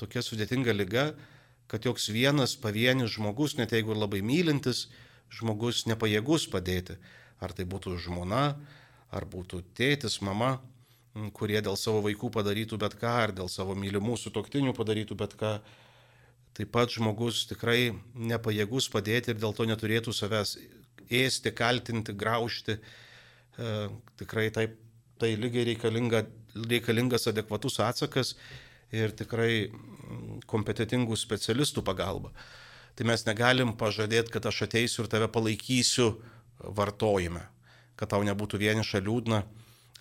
tokia 0.00 0.24
sudėtinga 0.26 0.74
lyga, 0.74 1.06
kad 1.70 1.86
joks 1.86 2.10
vienas 2.12 2.56
pavienis 2.60 3.14
žmogus, 3.16 3.56
net 3.56 3.72
jeigu 3.72 3.94
ir 3.94 4.02
labai 4.02 4.20
mylintis, 4.26 4.88
žmogus 5.32 5.84
nepajėgus 5.90 6.48
padėti. 6.52 6.98
Ar 7.42 7.54
tai 7.56 7.66
būtų 7.68 7.96
žmona, 8.02 8.54
ar 9.10 9.26
būtų 9.30 9.62
tėtis, 9.76 10.20
mama, 10.22 10.58
kurie 11.34 11.60
dėl 11.62 11.76
savo 11.78 12.02
vaikų 12.04 12.30
padarytų 12.34 12.78
bet 12.82 12.96
ką, 12.98 13.14
ar 13.26 13.32
dėl 13.34 13.50
savo 13.50 13.76
mylimų 13.78 14.18
sutoktinių 14.18 14.74
padarytų 14.76 15.18
bet 15.18 15.36
ką. 15.38 15.56
Taip 16.54 16.70
pat 16.70 16.92
žmogus 16.94 17.46
tikrai 17.50 17.94
nepajėgus 18.14 18.86
padėti 18.90 19.32
ir 19.32 19.40
dėl 19.42 19.54
to 19.54 19.66
neturėtų 19.66 20.14
savęs 20.14 20.56
ėsti, 21.10 21.52
kaltinti, 21.56 22.14
graužti. 22.16 22.78
E, 22.78 23.72
tikrai 24.20 24.48
taip, 24.54 24.76
tai 25.20 25.34
lygiai 25.38 25.70
reikalinga, 25.72 26.24
reikalingas 26.70 27.28
adekvatus 27.30 27.80
atsakas 27.82 28.34
ir 28.94 29.14
tikrai 29.16 29.70
kompetitingų 30.50 31.16
specialistų 31.18 31.82
pagalba. 31.86 32.32
Tai 32.94 33.08
mes 33.10 33.24
negalim 33.26 33.72
pažadėti, 33.74 34.30
kad 34.34 34.46
aš 34.46 34.64
ateisiu 34.68 35.02
ir 35.02 35.10
tave 35.10 35.28
palaikysiu 35.32 36.12
vartojime, 36.78 37.42
kad 37.98 38.12
tau 38.12 38.22
nebūtų 38.26 38.60
vieniša 38.62 39.02
liūdna, 39.02 39.42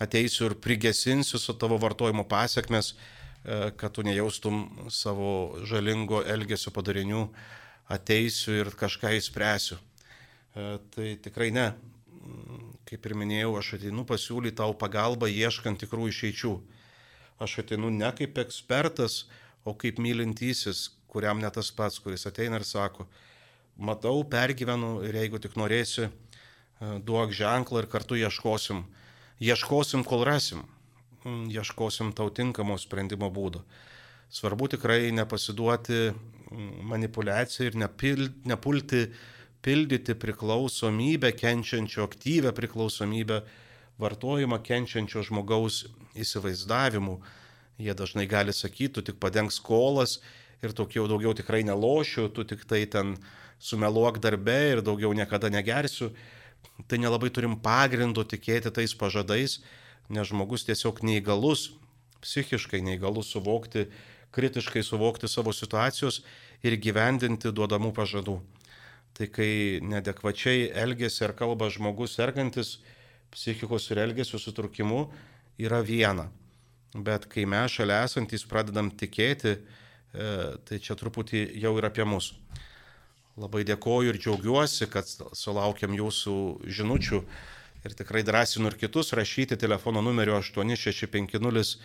ateisiu 0.03 0.51
ir 0.51 0.57
prigesinsiu 0.61 1.41
su 1.41 1.55
tavo 1.57 1.79
vartojimo 1.81 2.25
pasiekmes, 2.29 2.93
e, 2.93 3.71
kad 3.77 3.95
tu 3.95 4.05
nejaustum 4.05 4.89
savo 4.93 5.57
žalingo 5.65 6.21
elgesio 6.23 6.73
padarinių, 6.75 7.27
ateisiu 7.93 8.59
ir 8.61 8.71
kažką 8.77 9.15
įspręsiu. 9.17 9.79
E, 10.55 10.77
tai 10.95 11.15
tikrai 11.21 11.51
ne. 11.55 11.71
Kaip 12.87 13.05
ir 13.05 13.17
minėjau, 13.17 13.57
aš 13.59 13.75
ateinu 13.79 14.05
pasiūlyti 14.07 14.59
tau 14.61 14.75
pagalbą 14.77 15.27
ieškant 15.31 15.81
tikrų 15.83 16.07
išeičių 16.11 16.53
aš 17.43 17.59
ateinu 17.63 17.91
ne 17.91 18.09
kaip 18.15 18.37
ekspertas, 18.41 19.25
o 19.63 19.73
kaip 19.79 19.99
mylintysis, 20.01 20.89
kuriam 21.07 21.39
ne 21.39 21.49
tas 21.53 21.71
pats, 21.71 21.99
kuris 22.03 22.25
ateina 22.27 22.59
ir 22.59 22.67
sako, 22.67 23.07
matau, 23.77 24.23
pergyvenu 24.27 24.97
ir 25.07 25.15
jeigu 25.21 25.39
tik 25.43 25.55
norėsi, 25.59 26.09
e, 26.09 26.11
duok 27.07 27.33
ženklą 27.35 27.83
ir 27.83 27.89
kartu 27.91 28.19
ieškosim. 28.19 28.83
Ieškosim, 29.43 30.03
kol 30.07 30.25
rasim. 30.27 30.63
Mm, 31.23 31.47
ieškosim 31.51 32.11
tau 32.15 32.29
tinkamo 32.29 32.77
sprendimo 32.77 33.29
būdo. 33.31 33.63
Svarbu 34.33 34.67
tikrai 34.75 35.13
nepasiduoti 35.15 36.01
mm, 36.11 36.83
manipulacijai 36.91 37.71
ir 37.71 37.79
nepil, 37.79 38.27
nepulti 38.49 39.07
pildyti 39.63 40.15
priklausomybę, 40.19 41.31
kenčiančio 41.39 42.03
aktyvę 42.03 42.51
priklausomybę, 42.53 43.41
vartojimą 43.99 44.59
kenčiančio 44.59 45.23
žmogaus 45.23 45.85
įsivaizdavimu. 46.19 47.21
Jie 47.79 47.93
dažnai 47.95 48.27
gali 48.27 48.53
sakyti, 48.53 48.99
tu 48.99 49.01
tik 49.01 49.17
padeng 49.23 49.51
skolas 49.51 50.19
ir 50.61 50.75
tokiau 50.75 51.07
daugiau 51.07 51.33
tikrai 51.33 51.63
nelošiu, 51.63 52.27
tu 52.29 52.43
tik 52.43 52.65
tai 52.67 52.85
ten 52.85 53.15
sumeluok 53.59 54.19
darbe 54.19 54.59
ir 54.75 54.81
daugiau 54.83 55.13
niekada 55.15 55.49
negersiu. 55.49 56.11
Tai 56.87 56.99
nelabai 56.99 57.29
turim 57.31 57.55
pagrindo 57.55 58.23
tikėti 58.23 58.71
tais 58.73 58.93
pažadais, 58.95 59.61
nes 60.09 60.27
žmogus 60.27 60.65
tiesiog 60.67 60.99
neįgalus, 61.05 61.71
psichiškai 62.23 62.81
neįgalus 62.83 63.31
suvokti, 63.31 63.87
kritiškai 64.35 64.83
suvokti 64.83 65.29
savo 65.31 65.53
situacijos 65.53 66.23
ir 66.63 66.75
gyvendinti 66.81 67.51
duodamų 67.53 67.93
pažadų. 67.95 68.41
Tai 69.13 69.27
kai 69.29 69.79
nedekvačiai 69.85 70.71
elgesi 70.83 71.23
ar 71.25 71.35
kalba 71.37 71.69
žmogus 71.69 72.15
sergantis 72.17 72.79
psichikos 73.33 73.91
ir 73.91 73.97
elgesio 74.01 74.39
sutrukimu, 74.41 75.11
yra 75.61 75.81
viena. 75.85 76.31
Bet 76.93 77.25
kai 77.29 77.45
mes 77.49 77.71
šalia 77.73 78.03
esantys 78.05 78.45
pradedam 78.49 78.91
tikėti, 78.93 79.57
e, 79.57 79.59
tai 80.65 80.79
čia 80.81 80.95
truputį 80.97 81.45
jau 81.61 81.77
ir 81.77 81.85
apie 81.89 82.05
mus. 82.05 82.33
Labai 83.37 83.63
dėkoju 83.65 84.09
ir 84.13 84.17
džiaugiuosi, 84.21 84.85
kad 84.93 85.09
sulaukiam 85.09 85.93
jūsų 85.97 86.35
žinučių 86.69 87.23
ir 87.83 87.91
tikrai 87.97 88.21
drąsinu 88.25 88.69
ir 88.69 88.77
kitus 88.77 89.13
rašyti 89.17 89.57
telefono 89.57 90.01
numeriu 90.05 90.37
8650 90.37 91.77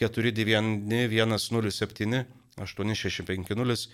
49107 0.00 2.24
8650 2.56 3.88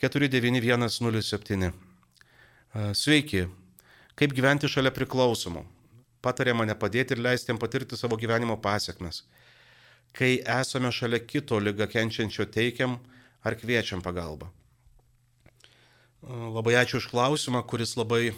49107. 0.00 1.89
Sveiki, 2.70 3.48
kaip 4.14 4.32
gyventi 4.36 4.68
šalia 4.70 4.92
priklausomų? 4.94 5.66
patariama 6.22 6.66
nepadėti 6.68 7.16
ir 7.16 7.22
leisti 7.24 7.52
jam 7.52 7.58
patirti 7.60 7.98
savo 7.98 8.18
gyvenimo 8.20 8.56
pasiekmes. 8.60 9.24
Kai 10.16 10.40
esame 10.60 10.90
šalia 10.92 11.20
kito 11.22 11.58
lygą 11.62 11.86
kenčiančio 11.90 12.46
teikiam 12.50 12.98
ar 13.46 13.56
kviečiam 13.56 14.02
pagalbą. 14.04 14.50
Labai 16.20 16.76
ačiū 16.82 16.98
už 17.00 17.08
klausimą, 17.12 17.62
kuris 17.64 17.96
labai 17.96 18.34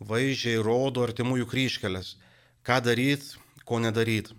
vaizdžiai 0.00 0.62
rodo 0.62 1.02
artimųjų 1.02 1.48
kryškelės. 1.50 2.16
ką 2.62 2.76
daryti, 2.84 3.40
ko 3.64 3.80
nedaryti. 3.80 4.36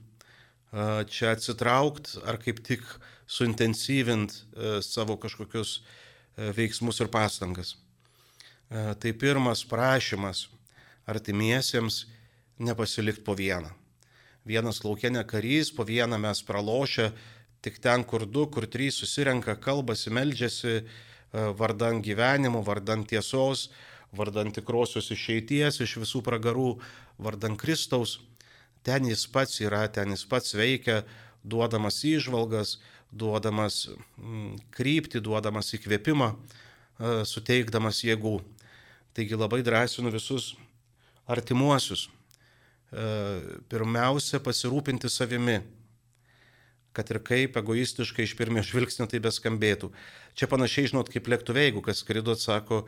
Čia 1.10 1.34
atsitraukti 1.34 2.22
ar 2.24 2.38
kaip 2.38 2.62
tik 2.63 2.84
suintensyvinti 3.28 4.82
savo 4.86 5.18
kažkokius 5.18 5.82
veiksmus 6.38 7.01
ir 7.01 7.10
pastangas. 7.10 7.75
Tai 8.72 9.12
pirmas 9.20 9.66
prašymas 9.68 10.46
artimiesiems 11.04 12.06
nepasilikti 12.60 13.24
po 13.28 13.36
vieną. 13.36 13.68
Vienas 14.48 14.80
laukienė 14.86 15.25
karys, 15.28 15.74
po 15.75 15.84
vieną 15.84 16.16
mes 16.22 16.40
pralošę, 16.48 17.10
tik 17.62 17.82
ten, 17.84 18.06
kur 18.08 18.24
du, 18.24 18.46
kur 18.48 18.66
trys 18.72 19.01
susirenka, 19.01 19.58
kalbasi, 19.60 20.13
meldžiasi 20.16 20.86
vardan 21.60 22.00
gyvenimo, 22.01 22.62
vardan 22.63 23.04
tiesos, 23.04 23.70
vardan 24.16 24.54
tikrosios 24.56 25.12
išeities 25.12 25.82
iš 25.84 25.98
visų 26.06 26.24
pragarų, 26.24 26.78
vardan 27.20 27.58
Kristaus. 27.60 28.22
Ten 28.88 29.06
jis 29.06 29.28
pats 29.28 29.60
yra, 29.62 29.84
ten 29.92 30.16
jis 30.16 30.24
pats 30.25 30.56
veikia, 30.56 31.01
duodamas 31.44 32.01
įžvalgas, 32.08 32.80
duodamas 33.12 33.84
mm, 34.18 34.58
kryptį, 34.72 35.22
duodamas 35.28 35.74
įkvėpimą, 35.78 36.32
e, 36.32 37.13
suteikdamas 37.28 38.01
jėgų. 38.08 38.40
Taigi 39.18 39.36
labai 39.36 39.62
drąsinu 39.63 40.12
visus 40.13 40.53
artimuosius. 41.27 42.08
E, 42.91 43.06
pirmiausia, 43.72 44.39
pasirūpinti 44.44 45.10
savimi, 45.12 45.60
kad 46.96 47.12
ir 47.12 47.22
kaip 47.24 47.56
egoistiškai 47.60 48.25
iš 48.27 48.36
pirmio 48.39 48.63
žvilgsnio 48.68 49.08
tai 49.12 49.22
beskambėtų. 49.24 49.91
Čia 50.36 50.48
panašiai, 50.51 50.91
žinot, 50.91 51.12
kaip 51.12 51.30
lėktuvė, 51.32 51.70
jeigu 51.70 51.84
kas 51.86 52.03
skridot, 52.03 52.39
sako, 52.39 52.84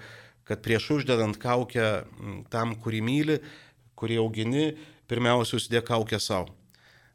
kad 0.48 0.64
prieš 0.64 0.90
uždedant 0.98 1.40
kaukę 1.40 1.88
tam, 2.52 2.76
kurį 2.84 3.00
myli, 3.04 3.40
kurį 4.00 4.20
augini, 4.24 4.66
pirmiausia, 5.08 5.60
užsidėk 5.60 5.88
kaukę 5.88 6.20
savo. 6.20 6.52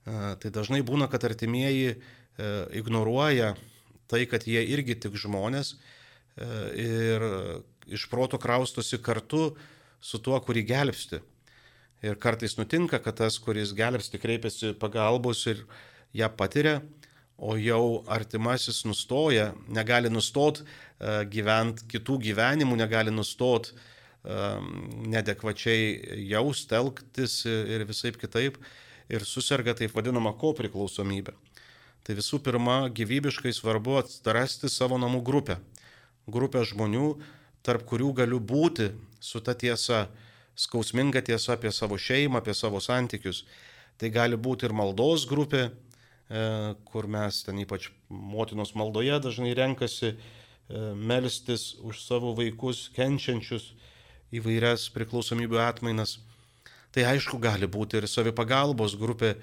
Tai 0.08 0.52
dažnai 0.54 0.80
būna, 0.86 1.10
kad 1.12 1.26
artimieji 1.28 1.90
e, 1.92 1.96
ignoruoja 2.80 3.52
tai, 4.08 4.22
kad 4.30 4.46
jie 4.48 4.62
irgi 4.72 4.96
tik 4.96 5.18
žmonės 5.20 5.74
e, 5.74 6.48
ir 6.80 7.26
iš 7.88 8.06
proto 8.10 8.38
kraustosi 8.38 9.00
kartu 9.02 9.52
su 10.00 10.20
tuo, 10.22 10.38
kurį 10.40 10.64
gelbsti. 10.68 11.20
Ir 12.06 12.18
kartais 12.22 12.54
nutinka, 12.58 13.00
kad 13.02 13.18
tas, 13.18 13.40
kuris 13.42 13.74
gelbsti, 13.74 14.20
kreipiasi 14.22 14.74
pagalbos 14.78 15.42
ir 15.50 15.64
ją 16.14 16.28
patiria, 16.30 16.78
o 17.38 17.56
jau 17.58 18.04
artimasis 18.10 18.84
nustoja, 18.86 19.52
negali 19.70 20.10
nustot 20.10 20.62
uh, 20.62 21.22
gyventi 21.30 21.86
kitų 21.90 22.18
gyvenimų, 22.28 22.78
negali 22.78 23.14
nustot 23.14 23.72
uh, 23.72 24.58
nedekvačiai 25.10 26.22
jaust, 26.30 26.68
telktis 26.70 27.44
ir 27.46 27.86
visai 27.86 28.14
kitaip 28.14 28.58
ir 29.08 29.24
susirga 29.26 29.74
taip 29.78 29.94
vadinama 29.94 30.34
kopriklausomybė. 30.38 31.34
Tai 32.06 32.16
visų 32.16 32.40
pirma, 32.40 32.86
gyvybiškai 32.94 33.52
svarbu 33.52 33.98
atrasti 34.00 34.70
savo 34.72 34.98
namų 35.00 35.22
grupę. 35.26 35.58
Grupę 36.28 36.62
žmonių, 36.64 37.18
tarp 37.68 37.84
kurių 37.88 38.14
galiu 38.22 38.40
būti 38.40 38.88
su 39.20 39.42
ta 39.44 39.52
tiesa, 39.52 40.06
skausminga 40.58 41.20
tiesa 41.22 41.54
apie 41.54 41.70
savo 41.74 41.98
šeimą, 42.00 42.40
apie 42.40 42.56
savo 42.56 42.80
santykius. 42.80 43.44
Tai 43.98 44.08
gali 44.14 44.38
būti 44.40 44.66
ir 44.66 44.74
maldos 44.74 45.26
grupė, 45.28 45.68
E, 46.28 46.74
kur 46.84 47.06
mes 47.08 47.40
ten 47.40 47.56
ypač 47.56 47.88
motinos 48.12 48.74
maldoje 48.76 49.16
dažnai 49.24 49.54
renkasi 49.56 50.10
e, 50.12 50.16
melstis 50.92 51.78
už 51.80 52.02
savo 52.04 52.34
vaikus 52.36 52.90
kenčiančius 52.92 53.70
įvairias 54.36 54.90
priklausomybių 54.92 55.62
atmainas. 55.64 56.18
Tai 56.92 57.06
aišku 57.14 57.40
gali 57.40 57.64
būti 57.64 57.96
ir 57.96 58.08
savipagalbos 58.12 58.98
grupė, 59.00 59.38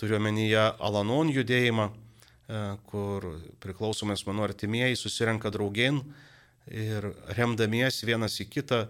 turiuomenyje 0.00 0.64
Alanon 0.80 1.28
judėjimą, 1.28 1.90
e, 1.92 2.62
kur 2.88 3.28
priklausomės 3.60 4.24
mano 4.24 4.48
artimieji 4.48 4.96
susirenka 4.96 5.52
draugien 5.52 6.00
ir 6.70 7.10
remdamiesi 7.36 8.06
vienas 8.08 8.38
į 8.40 8.48
kitą 8.52 8.84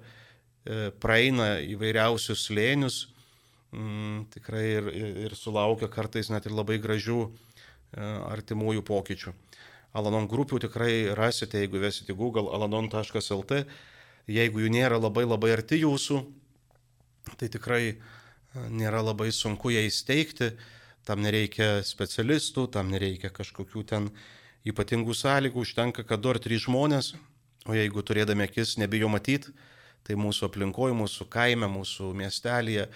praeina 1.00 1.58
įvairiausius 1.60 2.46
slėnius, 2.48 3.00
mm, 3.74 4.26
tikrai 4.32 4.64
ir, 4.78 4.90
ir 5.26 5.34
sulaukia 5.36 5.90
kartais 5.92 6.30
net 6.32 6.46
ir 6.46 6.54
labai 6.56 6.78
gražių 6.80 7.18
e, 7.26 7.32
artimųjų 8.30 8.84
pokyčių. 8.86 9.34
Alanon 9.94 10.26
grupių 10.30 10.58
tikrai 10.64 11.14
rasite, 11.14 11.60
jeigu 11.62 11.82
vesite 11.82 12.14
Google 12.14 12.50
alanon.lt. 12.54 13.64
Jeigu 14.24 14.62
jų 14.62 14.70
nėra 14.72 14.96
labai 14.98 15.26
labai 15.26 15.52
arti 15.52 15.82
jūsų, 15.82 16.22
tai 17.36 17.50
tikrai 17.52 17.82
e, 17.92 17.98
nėra 18.70 19.04
labai 19.04 19.30
sunku 19.32 19.74
ją 19.74 19.84
įsteigti, 19.84 20.54
tam 21.04 21.20
nereikia 21.20 21.84
specialistų, 21.84 22.70
tam 22.72 22.88
nereikia 22.94 23.28
kažkokių 23.28 23.84
ten 23.84 24.08
ypatingų 24.64 25.12
sąlygų, 25.12 25.60
užtenka, 25.60 26.06
kad 26.08 26.22
du 26.24 26.32
ar 26.32 26.40
trys 26.40 26.64
žmonės, 26.64 27.12
o 27.64 27.76
jeigu 27.76 28.02
turėdami 28.04 28.46
akis 28.48 28.76
nebijo 28.80 29.08
matyti, 29.12 29.54
tai 30.04 30.18
mūsų 30.20 30.50
aplinkoje, 30.50 30.96
mūsų 30.96 31.28
kaime, 31.32 31.68
mūsų 31.72 32.12
miestelėje, 32.16 32.88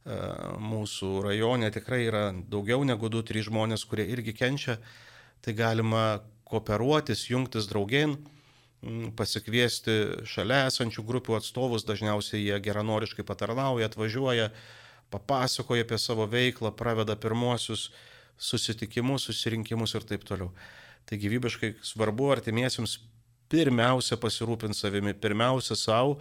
E, 0.00 0.16
mūsų 0.64 1.20
rajone 1.26 1.68
tikrai 1.74 2.06
yra 2.06 2.30
daugiau 2.32 2.84
negu 2.88 3.10
2-3 3.12 3.44
žmonės, 3.50 3.84
kurie 3.84 4.06
irgi 4.08 4.32
kenčia, 4.32 4.78
tai 5.44 5.52
galima 5.56 6.22
kooperuotis, 6.48 7.26
jungtis 7.28 7.68
draugien, 7.68 8.16
pasikviesti 9.16 10.24
šalia 10.24 10.64
esančių 10.70 11.04
grupių 11.04 11.36
atstovus, 11.36 11.84
dažniausiai 11.84 12.46
jie 12.46 12.56
geranoriškai 12.64 13.26
patarnauja, 13.28 13.90
atvažiuoja, 13.90 14.48
papasakoja 15.12 15.84
apie 15.84 16.00
savo 16.00 16.24
veiklą, 16.30 16.72
praveda 16.72 17.18
pirmosius 17.20 17.90
susitikimus, 18.40 19.28
susirinkimus 19.28 19.94
ir 19.98 20.08
taip 20.08 20.24
toliau. 20.24 20.48
Tai 21.04 21.20
gyvybiškai 21.20 21.74
svarbu 21.84 22.32
artimiesiems 22.32 22.96
pirmiausia 23.50 24.18
pasirūpinti 24.20 24.78
savimi, 24.78 25.14
pirmiausia 25.18 25.76
savo, 25.78 26.18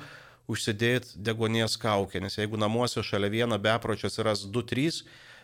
užsidėti 0.50 1.20
degonies 1.22 1.78
kaukę, 1.78 2.22
nes 2.24 2.40
jeigu 2.40 2.58
namuose 2.58 3.04
šalia 3.06 3.30
vieno 3.30 3.60
bepročio 3.62 4.10
atsiras 4.10 4.48
2-3, 4.50 5.04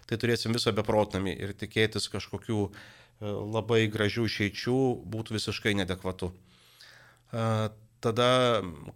tai 0.09 0.17
turėsim 0.21 0.53
visą 0.55 0.73
beprotnamį 0.75 1.35
ir 1.45 1.53
tikėtis 1.57 2.09
kažkokių 2.13 2.59
e, 2.65 2.71
labai 3.29 3.85
gražių 3.93 4.25
išeičių 4.29 4.79
būtų 5.13 5.37
visiškai 5.37 5.75
nedekvatu. 5.77 6.31
E, 6.33 7.45
tada 8.05 8.29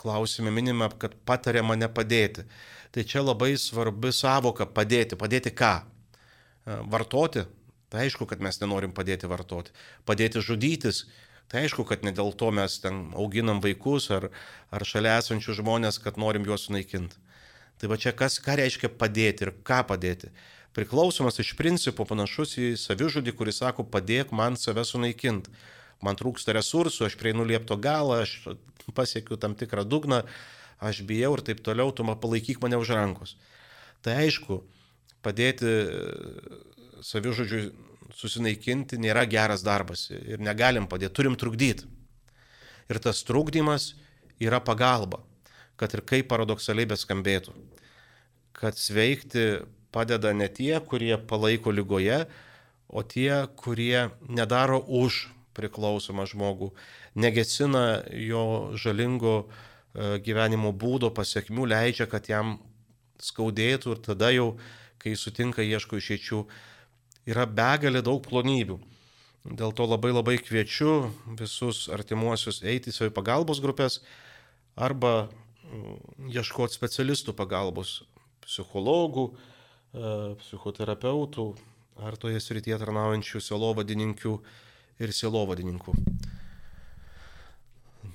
klausime 0.01 0.53
minime, 0.53 0.89
kad 1.01 1.15
patariama 1.29 1.77
nepadėti. 1.77 2.45
Tai 2.93 3.05
čia 3.05 3.21
labai 3.21 3.53
svarbi 3.61 4.13
savoka 4.13 4.65
padėti. 4.65 5.17
Padėti 5.17 5.53
ką? 5.53 5.73
E, 5.81 6.81
vartoti. 6.89 7.45
Tai 7.89 8.05
aišku, 8.05 8.27
kad 8.29 8.41
mes 8.41 8.61
nenorim 8.61 8.93
padėti 8.93 9.29
vartoti. 9.29 9.73
Padėti 10.05 10.41
žudytis 10.45 11.07
Tai 11.49 11.63
aišku, 11.65 11.81
kad 11.89 12.05
ne 12.05 12.13
dėl 12.13 12.29
to 12.37 12.51
mes 12.53 12.77
ten 12.83 13.07
auginam 13.17 13.57
vaikus 13.63 14.11
ar, 14.13 14.29
ar 14.69 14.85
šalia 14.85 15.15
esančių 15.17 15.57
žmonės, 15.57 15.97
kad 16.03 16.19
norim 16.21 16.45
juos 16.45 16.67
sunaikinti. 16.67 17.17
Tai 17.81 17.89
va 17.89 17.97
čia 17.97 18.13
kas, 18.13 18.37
ką 18.43 18.59
reiškia 18.59 18.91
padėti 19.01 19.47
ir 19.47 19.53
ką 19.65 19.81
padėti. 19.89 20.29
Priklausomas 20.77 21.41
iš 21.41 21.55
principo 21.57 22.05
panašus 22.05 22.53
į 22.61 22.69
savižudį, 22.77 23.33
kuris 23.33 23.63
sako, 23.63 23.87
padėk 23.89 24.29
man 24.35 24.59
save 24.61 24.85
sunaikinti. 24.85 25.49
Man 26.05 26.19
trūksta 26.19 26.53
resursų, 26.55 27.07
aš 27.07 27.17
prieinu 27.19 27.47
liepto 27.47 27.79
galą, 27.81 28.21
aš 28.23 28.35
pasiekiu 28.95 29.39
tam 29.41 29.57
tikrą 29.57 29.83
dugną, 29.89 30.21
aš 30.77 31.01
bijau 31.07 31.33
ir 31.35 31.43
taip 31.49 31.65
toliau, 31.65 31.89
tu 31.91 32.05
man 32.05 32.19
palaikyk 32.21 32.61
mane 32.61 32.77
už 32.77 32.93
rankos. 32.93 33.35
Tai 34.05 34.19
aišku, 34.21 34.61
padėti 35.25 35.73
savižudžiui 37.03 37.88
susinaikinti 38.15 38.99
nėra 39.01 39.25
geras 39.29 39.63
darbas 39.65 40.07
ir 40.11 40.41
negalim 40.41 40.87
padėti, 40.89 41.13
turim 41.19 41.37
trukdyti. 41.39 41.87
Ir 42.89 42.99
tas 43.03 43.21
trukdymas 43.25 43.93
yra 44.41 44.59
pagalba, 44.63 45.21
kad 45.77 45.93
ir 45.93 46.01
kaip 46.07 46.29
paradoksaliai 46.31 46.89
beskambėtų. 46.89 47.53
Kad 48.57 48.79
sveikti 48.79 49.61
padeda 49.93 50.33
ne 50.33 50.47
tie, 50.49 50.73
kurie 50.81 51.15
palaiko 51.17 51.71
lygoje, 51.71 52.23
o 52.89 53.03
tie, 53.05 53.45
kurie 53.55 54.09
nedaro 54.25 54.81
už 54.81 55.27
priklausomą 55.57 56.25
žmogų, 56.29 56.71
negesina 57.19 58.01
jo 58.09 58.73
žalingo 58.79 59.35
e, 59.43 60.17
gyvenimo 60.25 60.71
būdo 60.73 61.11
pasiekmių, 61.13 61.67
leidžia, 61.69 62.09
kad 62.09 62.29
jam 62.29 62.57
skaudėtų 63.21 63.95
ir 63.95 64.03
tada 64.05 64.31
jau, 64.33 64.53
kai 64.99 65.15
sutinka, 65.19 65.63
ieško 65.63 65.99
išeičių 65.99 66.43
yra 67.29 67.45
begalė 67.45 68.01
daug 68.05 68.23
plonybių. 68.25 68.79
Dėl 69.49 69.71
to 69.73 69.85
labai 69.87 70.11
labai 70.11 70.35
kviečiu 70.41 71.09
visus 71.39 71.87
artimuosius 71.93 72.59
eiti 72.67 72.91
į 72.91 72.95
savo 72.95 73.13
pagalbos 73.15 73.61
grupės 73.63 74.01
arba 74.75 75.29
mm, 75.29 76.27
ieškoti 76.35 76.75
specialistų 76.75 77.33
pagalbos, 77.37 78.01
psichologų, 78.43 79.29
e, 79.31 80.13
psichoterapeutų 80.43 81.47
ar 82.03 82.17
toje 82.19 82.39
srityje 82.43 82.79
tarnaujančių 82.81 83.41
silovadininkių 83.43 84.35
ir 84.99 85.15
silovadininkų. 85.15 85.95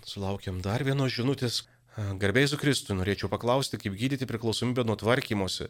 Sulaukiam 0.05 0.61
dar 0.65 0.85
vienos 0.85 1.13
žinutės. 1.17 1.63
Garbėjai 1.95 2.51
su 2.51 2.59
Kristui, 2.59 2.97
norėčiau 2.99 3.31
paklausti, 3.31 3.79
kaip 3.79 3.95
gydyti 3.95 4.27
priklausomybę 4.27 4.83
nuo 4.85 4.97
tvarkymosi 4.99 5.69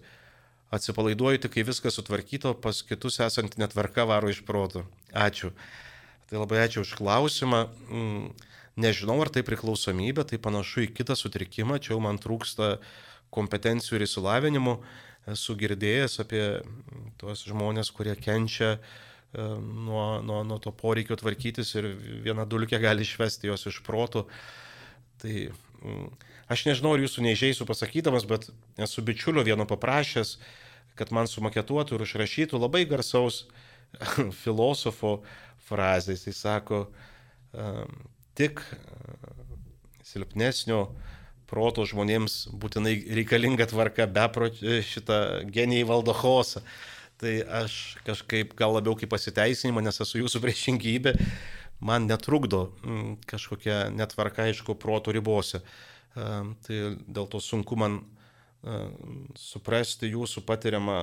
atsipalaiduoju 0.75 1.45
tik, 1.45 1.55
kai 1.57 1.65
viskas 1.67 1.99
sutvarkyto, 1.99 2.55
pas 2.59 2.83
kitus 2.87 3.21
esant 3.23 3.57
netvarka 3.61 4.07
varo 4.11 4.31
iš 4.33 4.43
proto. 4.47 4.85
Ačiū. 5.15 5.53
Tai 6.31 6.41
labai 6.43 6.65
ačiū 6.65 6.83
už 6.83 6.97
klausimą. 6.99 7.67
Mm, 7.89 8.29
nežinau, 8.81 9.21
ar 9.23 9.31
tai 9.31 9.45
priklausomybė, 9.47 10.27
tai 10.27 10.41
panašu 10.43 10.87
į 10.87 10.93
kitą 10.97 11.17
sutrikimą, 11.19 11.79
čia 11.79 11.95
jau 11.95 12.01
man 12.03 12.19
trūksta 12.23 12.79
kompetencijų 13.35 13.99
ir 13.99 14.07
įsilavinimų. 14.09 14.79
Esu 15.35 15.57
girdėjęs 15.57 16.19
apie 16.21 16.43
tuos 17.21 17.47
žmonės, 17.49 17.91
kurie 17.95 18.13
kenčia 18.19 18.75
e, 18.75 18.81
nuo, 19.41 20.21
nuo, 20.27 20.43
nuo 20.45 20.59
to 20.61 20.73
poreikio 20.75 21.17
tvarkytis 21.17 21.73
ir 21.79 21.89
viena 22.27 22.45
dulkė 22.45 22.81
gali 22.83 23.07
išvesti 23.07 23.49
jos 23.49 23.65
iš 23.71 23.81
protų. 23.87 24.27
Tai 25.23 25.35
mm, 25.49 26.11
aš 26.53 26.67
nežinau, 26.69 26.93
ar 26.97 27.05
jūsų 27.07 27.25
neižeisiu 27.25 27.69
pasakydamas, 27.69 28.29
bet 28.29 28.51
esu 28.85 29.05
bičiulio 29.07 29.47
vieno 29.47 29.65
paprašęs, 29.71 30.37
kad 30.99 31.13
man 31.15 31.29
sumaketuotų 31.31 31.97
ir 31.97 32.05
užrašytų 32.07 32.61
labai 32.61 32.85
garsaus 32.89 33.45
filosofo 34.43 35.19
frazės. 35.69 36.27
Jis 36.29 36.43
sako, 36.45 36.87
tik 38.39 38.63
silpnesnio 40.05 40.89
proto 41.51 41.85
žmonėms 41.87 42.49
būtinai 42.59 42.97
reikalinga 43.21 43.69
tvarka, 43.71 44.09
beprot 44.11 44.59
šitą 44.61 45.19
genijai 45.53 45.87
valdo 45.89 46.15
chaosą. 46.17 46.65
Tai 47.21 47.35
aš 47.63 47.97
kažkaip 48.05 48.57
gal 48.59 48.75
labiau 48.75 48.97
kaip 48.99 49.13
pasiteisinimą, 49.13 49.85
nes 49.87 50.01
esu 50.03 50.19
jūsų 50.19 50.41
priešingybė, 50.43 51.15
man 51.85 52.09
netrukdo 52.11 52.67
kažkokia 53.31 53.87
netvarka, 53.95 54.49
aišku, 54.49 54.75
proto 54.81 55.15
ribose. 55.15 55.63
Tai 56.15 56.81
dėl 57.07 57.31
to 57.31 57.41
sunku 57.43 57.79
man 57.79 58.01
suprasti 59.39 60.09
jūsų 60.13 60.43
patiriamą 60.49 60.99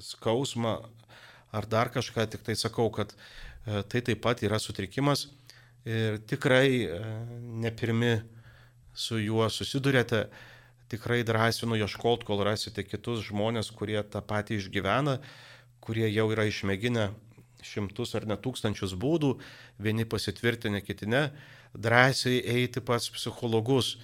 skausmą 0.00 0.78
ar 1.54 1.66
dar 1.70 1.90
kažką, 1.92 2.26
tik 2.32 2.44
tai 2.46 2.56
sakau, 2.58 2.88
kad 2.94 3.12
tai 3.64 4.00
taip 4.04 4.22
pat 4.24 4.42
yra 4.44 4.58
sutrikimas 4.60 5.28
ir 5.84 6.18
tikrai 6.28 6.84
e, 6.84 7.00
ne 7.60 7.70
pirmi 7.76 8.16
su 8.96 9.18
juo 9.20 9.46
susidurėte, 9.52 10.24
tikrai 10.92 11.22
drąsinu 11.26 11.76
ieškoti, 11.80 12.26
kol 12.28 12.44
rasite 12.46 12.84
kitus 12.86 13.24
žmonės, 13.28 13.70
kurie 13.74 14.00
tą 14.08 14.22
patį 14.24 14.60
išgyvena, 14.60 15.18
kurie 15.84 16.08
jau 16.08 16.30
yra 16.32 16.46
išmėginę 16.48 17.10
šimtus 17.64 18.14
ar 18.16 18.26
net 18.28 18.42
tūkstančius 18.44 18.94
būdų, 19.00 19.34
vieni 19.80 20.04
pasitvirtinę, 20.08 20.82
kiti 20.84 21.08
ne, 21.08 21.28
drąsiai 21.74 22.42
eiti 22.56 22.80
pas 22.84 23.08
psichologus, 23.12 23.96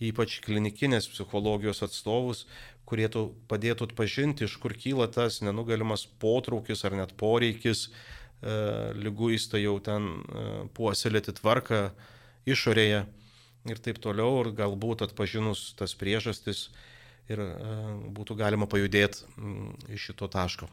ypač 0.00 0.40
klinikinės 0.44 1.08
psichologijos 1.12 1.82
atstovus, 1.86 2.44
kurie 2.86 3.08
padėtų 3.48 3.90
atpažinti, 3.90 4.46
iš 4.46 4.58
kur 4.62 4.74
kyla 4.76 5.08
tas 5.10 5.40
nenugalimas 5.42 6.06
potraukis 6.20 6.84
ar 6.86 6.94
net 6.98 7.16
poreikis 7.18 7.88
E, 8.42 8.92
lyguistą 8.92 9.56
jau 9.56 9.78
ten 9.80 10.08
e, 10.12 10.42
puoselėti 10.76 11.32
tvarką 11.38 11.86
išorėje 12.44 12.98
ir 13.66 13.78
taip 13.80 13.96
toliau, 14.04 14.42
ir 14.42 14.52
galbūt 14.58 15.06
atpažinus 15.06 15.70
tas 15.78 15.96
priežastis 15.96 16.66
ir 17.32 17.40
e, 17.40 17.48
būtų 18.12 18.36
galima 18.36 18.68
pajudėti 18.68 19.24
iš 19.96 20.10
šito 20.10 20.28
taško. 20.28 20.68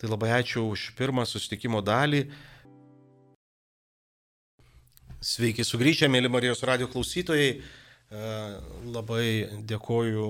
Tai 0.00 0.08
labai 0.08 0.32
ačiū 0.38 0.64
už 0.72 0.94
pirmą 0.96 1.26
susitikimo 1.28 1.82
dalį. 1.84 2.24
Sveiki 5.20 5.66
sugrįžę, 5.68 6.08
mėly 6.08 6.32
Marijos 6.32 6.64
radio 6.64 6.88
klausytojai. 6.88 7.58
Labai 8.10 9.46
dėkoju 9.70 10.26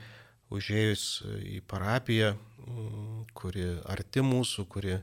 užėjus 0.49 1.03
į 1.43 1.59
parapiją, 1.67 2.31
kuri 3.37 3.67
arti 3.91 4.23
mūsų, 4.23 4.65
kuri 4.71 4.95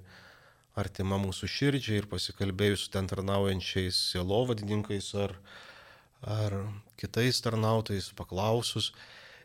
artima 0.78 1.18
mūsų 1.22 1.48
širdžiai 1.50 2.00
ir 2.02 2.08
pasikalbėjus 2.10 2.87
su 2.87 2.92
ten 2.94 3.06
tarnaujančiais 3.10 3.98
sielovadininkais 4.10 5.12
ar, 5.22 5.37
ar 6.26 6.56
kitais 7.00 7.40
tarnautojais, 7.44 8.10
paklausus. 8.18 8.92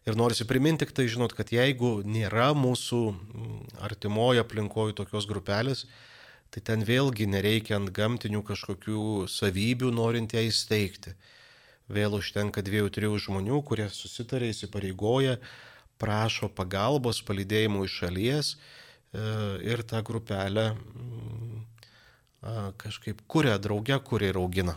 Ir 0.07 0.17
norisi 0.17 0.47
priminti 0.49 0.85
tik 0.85 0.95
tai, 0.97 1.05
žinot, 1.11 1.35
kad 1.37 1.51
jeigu 1.53 1.99
nėra 2.07 2.49
mūsų 2.57 3.01
mm, 3.11 3.57
artimoje 3.85 4.41
aplinkoje 4.41 4.95
tokios 4.97 5.27
grupelės, 5.29 5.85
tai 6.49 6.63
ten 6.65 6.85
vėlgi 6.87 7.27
nereikia 7.29 7.77
ant 7.77 7.91
gamtinių 7.93 8.41
kažkokių 8.47 9.27
savybių 9.29 9.91
norint 9.93 10.33
ją 10.33 10.41
įsteigti. 10.47 11.13
Vėl 11.89 12.15
užtenka 12.17 12.63
dviejų, 12.65 12.89
trijų 12.95 13.19
žmonių, 13.27 13.61
kurie 13.65 13.85
susitarė, 13.93 14.49
įsipareigoja, 14.53 15.37
prašo 16.01 16.49
pagalbos, 16.49 17.21
palydėjimų 17.25 17.85
iš 17.85 17.97
šalies 18.01 18.53
ir 19.65 19.81
tą 19.89 20.03
grupelę 20.05 20.69
mm, 20.75 21.63
kažkaip 22.77 23.21
kuria 23.27 23.57
drauge, 23.57 23.97
kuria 24.05 24.29
ir 24.29 24.37
augina. 24.37 24.75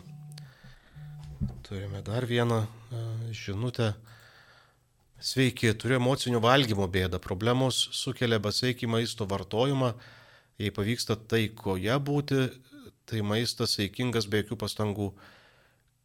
Turime 1.63 2.03
dar 2.03 2.27
vieną 2.27 2.63
e, 2.63 2.67
žinutę. 3.33 3.93
Sveiki, 5.23 5.71
turiu 5.79 6.01
emocinių 6.01 6.41
valgymo 6.43 6.89
bėdą. 6.91 7.21
Problemos 7.23 7.79
sukelia 7.95 8.41
besaikį 8.43 8.89
maisto 8.91 9.27
vartojimą. 9.31 9.93
Jei 10.59 10.73
pavyksta 10.75 11.17
taikoje 11.17 11.95
būti, 12.03 12.41
tai 13.07 13.23
maistas 13.23 13.77
saikingas 13.79 14.27
be 14.27 14.43
jokių 14.43 14.59
pastangų. 14.59 15.09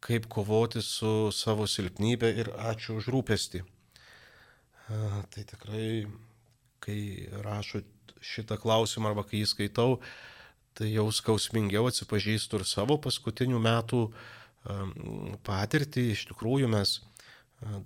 Kaip 0.02 0.28
kovoti 0.30 0.82
su 0.82 1.32
savo 1.34 1.66
silpnybė 1.66 2.30
ir 2.38 2.52
ačiū 2.70 3.00
už 3.02 3.10
rūpestį. 3.14 3.64
E, 3.66 5.04
tai 5.34 5.46
tikrai, 5.52 6.06
kai 6.78 7.00
rašo 7.42 7.82
šitą 8.24 8.58
klausimą 8.60 9.12
arba 9.12 9.24
kai 9.26 9.42
jį 9.42 9.50
skaitau, 9.52 9.98
tai 10.78 10.92
jau 10.92 11.08
skausmingiau 11.14 11.88
atsipažįstu 11.90 12.60
ir 12.60 12.66
savo 12.68 12.98
paskutinių 13.02 13.60
metų 13.62 14.02
patirtį, 15.46 16.10
iš 16.12 16.26
tikrųjų 16.32 16.68
mes 16.70 16.98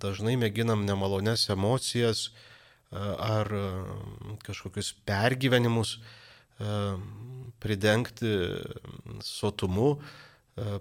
dažnai 0.01 0.35
mėginam 0.37 0.85
nemalonės 0.85 1.47
emocijas 1.53 2.27
ar 2.93 3.49
kažkokius 4.45 4.93
pergyvenimus 5.07 5.97
pridengti 7.63 8.33
sotumu, 9.25 9.95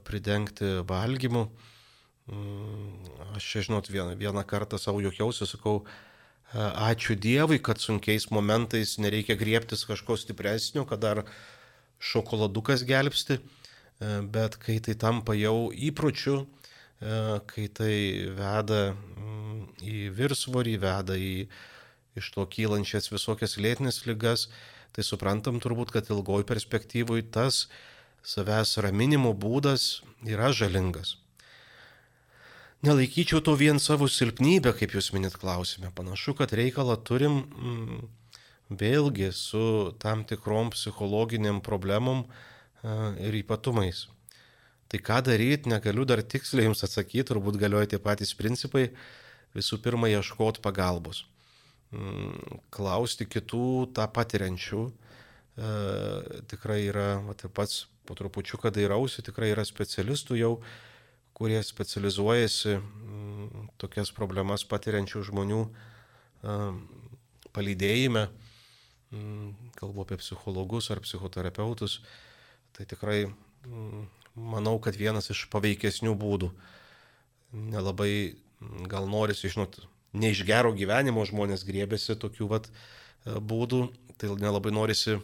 pridengti 0.05 0.83
valgymu. 0.89 1.47
Aš 3.37 3.49
čia, 3.49 3.65
žinot, 3.67 3.89
vieną, 3.91 4.17
vieną 4.21 4.45
kartą 4.47 4.79
savo 4.79 5.01
juokiausi, 5.03 5.47
sakau, 5.49 5.83
ačiū 6.53 7.17
Dievui, 7.17 7.59
kad 7.59 7.81
sunkiais 7.81 8.29
momentais 8.31 8.99
nereikia 9.01 9.37
griebtis 9.41 9.87
kažko 9.89 10.19
stipresnio, 10.21 10.85
kad 10.85 11.01
dar 11.01 11.23
šokoladukas 12.03 12.85
gelbsti. 12.85 13.39
E, 14.03 14.21
bet 14.35 14.59
kai 14.61 14.81
tai 14.85 14.95
tampa 14.99 15.35
jau 15.39 15.71
įpročiu, 15.73 16.43
e, 17.01 17.41
kai 17.47 17.69
tai 17.73 17.95
veda 18.37 18.93
mm, 18.93 19.63
į 19.81 20.11
virsvorį, 20.19 20.77
veda 20.83 21.17
į 21.17 21.47
iš 22.19 22.29
to 22.35 22.45
kylančias 22.45 23.09
visokias 23.13 23.57
lėtinės 23.57 24.03
lygas, 24.05 24.49
tai 24.93 25.07
suprantam 25.07 25.63
turbūt, 25.63 25.95
kad 25.95 26.11
ilgoj 26.13 26.45
perspektyvui 26.45 27.25
tas 27.33 27.69
savęs 28.23 28.77
raminimo 28.85 29.33
būdas 29.33 30.03
yra 30.29 30.53
žalingas. 30.53 31.22
Nelaikyčiau 32.83 33.39
to 33.47 33.55
vien 33.55 33.79
savo 33.79 34.09
silpnybę, 34.11 34.73
kaip 34.75 34.97
jūs 34.97 35.13
minit 35.15 35.37
klausime. 35.39 35.93
Panašu, 35.95 36.35
kad 36.35 36.51
reikalą 36.59 36.97
turim 37.07 37.45
mm, 37.45 38.01
vėlgi 38.75 39.29
su 39.37 39.93
tam 40.03 40.25
tikrom 40.27 40.73
psichologiniam 40.75 41.61
problemom 41.63 42.25
ir 43.23 43.39
ypatumais. 43.39 44.09
Tai 44.91 44.99
ką 45.01 45.23
daryti, 45.25 45.71
negaliu 45.71 46.05
dar 46.05 46.21
tiksliai 46.21 46.67
jums 46.67 46.83
atsakyti, 46.85 47.25
turbūt 47.31 47.57
galioja 47.61 47.95
tie 47.95 48.03
patys 48.03 48.35
principai. 48.37 48.91
Visų 49.57 49.79
pirma, 49.85 50.11
ieškoti 50.11 50.61
pagalbos. 50.65 51.23
Mm, 51.93 52.61
klausti 52.73 53.29
kitų 53.29 53.93
tą 53.97 54.05
patiriančių. 54.17 54.83
E, 54.89 55.73
tikrai 56.49 56.83
yra, 56.89 57.09
va, 57.25 57.37
ir 57.37 57.53
pats 57.53 57.87
po 58.09 58.17
trupučiu, 58.19 58.59
kad 58.61 58.75
dairausi, 58.77 59.25
tikrai 59.25 59.53
yra 59.53 59.65
specialistų 59.69 60.39
jau, 60.41 60.53
kurie 61.37 61.61
specializuojasi 61.65 62.77
mm, 62.79 63.69
tokias 63.81 64.13
problemas 64.15 64.65
patiriančių 64.69 65.25
žmonių 65.31 65.63
palydėjime, 67.53 68.27
mm, 69.13 69.73
kalbu 69.79 70.05
apie 70.05 70.19
psichologus 70.21 70.91
ar 70.91 71.03
psichoterapeutus, 71.05 72.01
tai 72.77 72.87
tikrai 72.89 73.27
mm, 73.29 74.07
manau, 74.35 74.79
kad 74.83 74.97
vienas 74.97 75.31
iš 75.33 75.47
paveikesnių 75.53 76.15
būdų. 76.19 76.51
Nelabai 77.53 78.13
gal 78.89 79.09
norisi, 79.11 79.51
žinot, 79.53 79.83
ne 80.13 80.33
iš 80.33 80.45
gero 80.49 80.73
gyvenimo 80.77 81.25
žmonės 81.29 81.67
griebėsi 81.69 82.17
tokių 82.21 82.49
vat 82.49 82.69
e, 82.71 83.37
būdų, 83.39 83.85
tai 84.17 84.33
nelabai 84.41 84.73
norisi 84.73 85.19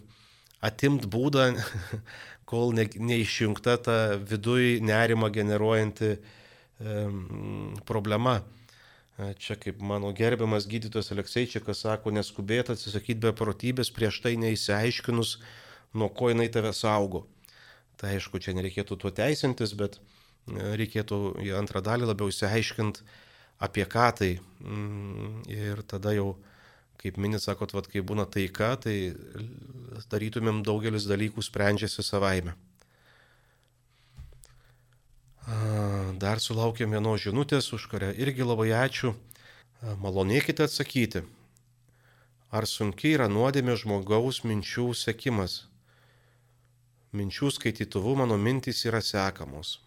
atimt 0.64 1.06
būdą, 1.10 1.50
kol 2.50 2.74
ne, 2.76 2.86
neišjungta 2.88 3.76
ta 3.84 3.96
viduj 4.16 4.78
nerima 4.84 5.30
generuojanti 5.32 6.14
um, 6.16 7.74
problema. 7.88 8.40
Čia 9.18 9.56
kaip 9.58 9.80
mano 9.82 10.12
gerbiamas 10.14 10.68
gydytojas 10.70 11.10
Alekseičikas 11.10 11.80
sako, 11.82 12.12
neskubėti 12.14 12.70
atsisakyti 12.70 13.24
beprotybės 13.24 13.90
prieš 13.90 14.20
tai 14.22 14.36
neįsiaiškinus, 14.38 15.32
nuo 15.98 16.06
ko 16.14 16.28
jinai 16.30 16.46
tave 16.54 16.70
saugo. 16.70 17.24
Tai 17.98 18.12
aišku, 18.14 18.38
čia 18.38 18.54
nereikėtų 18.54 18.94
tuo 19.02 19.10
teisintis, 19.10 19.72
bet 19.74 19.98
e, 19.98 20.76
reikėtų 20.78 21.18
į 21.42 21.50
antrą 21.58 21.82
dalį 21.82 22.12
labiau 22.12 22.30
įsiaiškinti, 22.30 23.02
apie 23.66 23.88
ką 23.90 24.06
tai. 24.20 24.30
Mm, 24.62 25.42
ir 25.50 25.82
tada 25.90 26.14
jau 26.14 26.36
kaip 26.98 27.18
minit, 27.20 27.42
sakot, 27.44 27.72
vat, 27.76 27.86
kai 27.90 28.02
būna 28.02 28.26
taika, 28.26 28.72
tai 28.82 29.14
darytumėm 30.10 30.64
daugelis 30.66 31.06
dalykų 31.08 31.44
sprendžiasi 31.46 32.02
savaime. 32.02 32.56
Dar 36.18 36.42
sulaukėm 36.42 36.92
vienos 36.92 37.22
žinutės, 37.24 37.70
už 37.72 37.86
kurią 37.88 38.12
irgi 38.20 38.44
labai 38.44 38.68
ačiū. 38.76 39.14
Malonėkite 40.02 40.66
atsakyti. 40.66 41.22
Ar 42.50 42.66
sunkiai 42.66 43.14
yra 43.14 43.28
nuodėmė 43.30 43.76
žmogaus 43.78 44.42
minčių 44.44 44.90
sekimas? 44.96 45.62
Minčių 47.16 47.52
skaitytuvu 47.54 48.16
mano 48.20 48.36
mintys 48.36 48.82
yra 48.88 49.00
sekamos. 49.04 49.78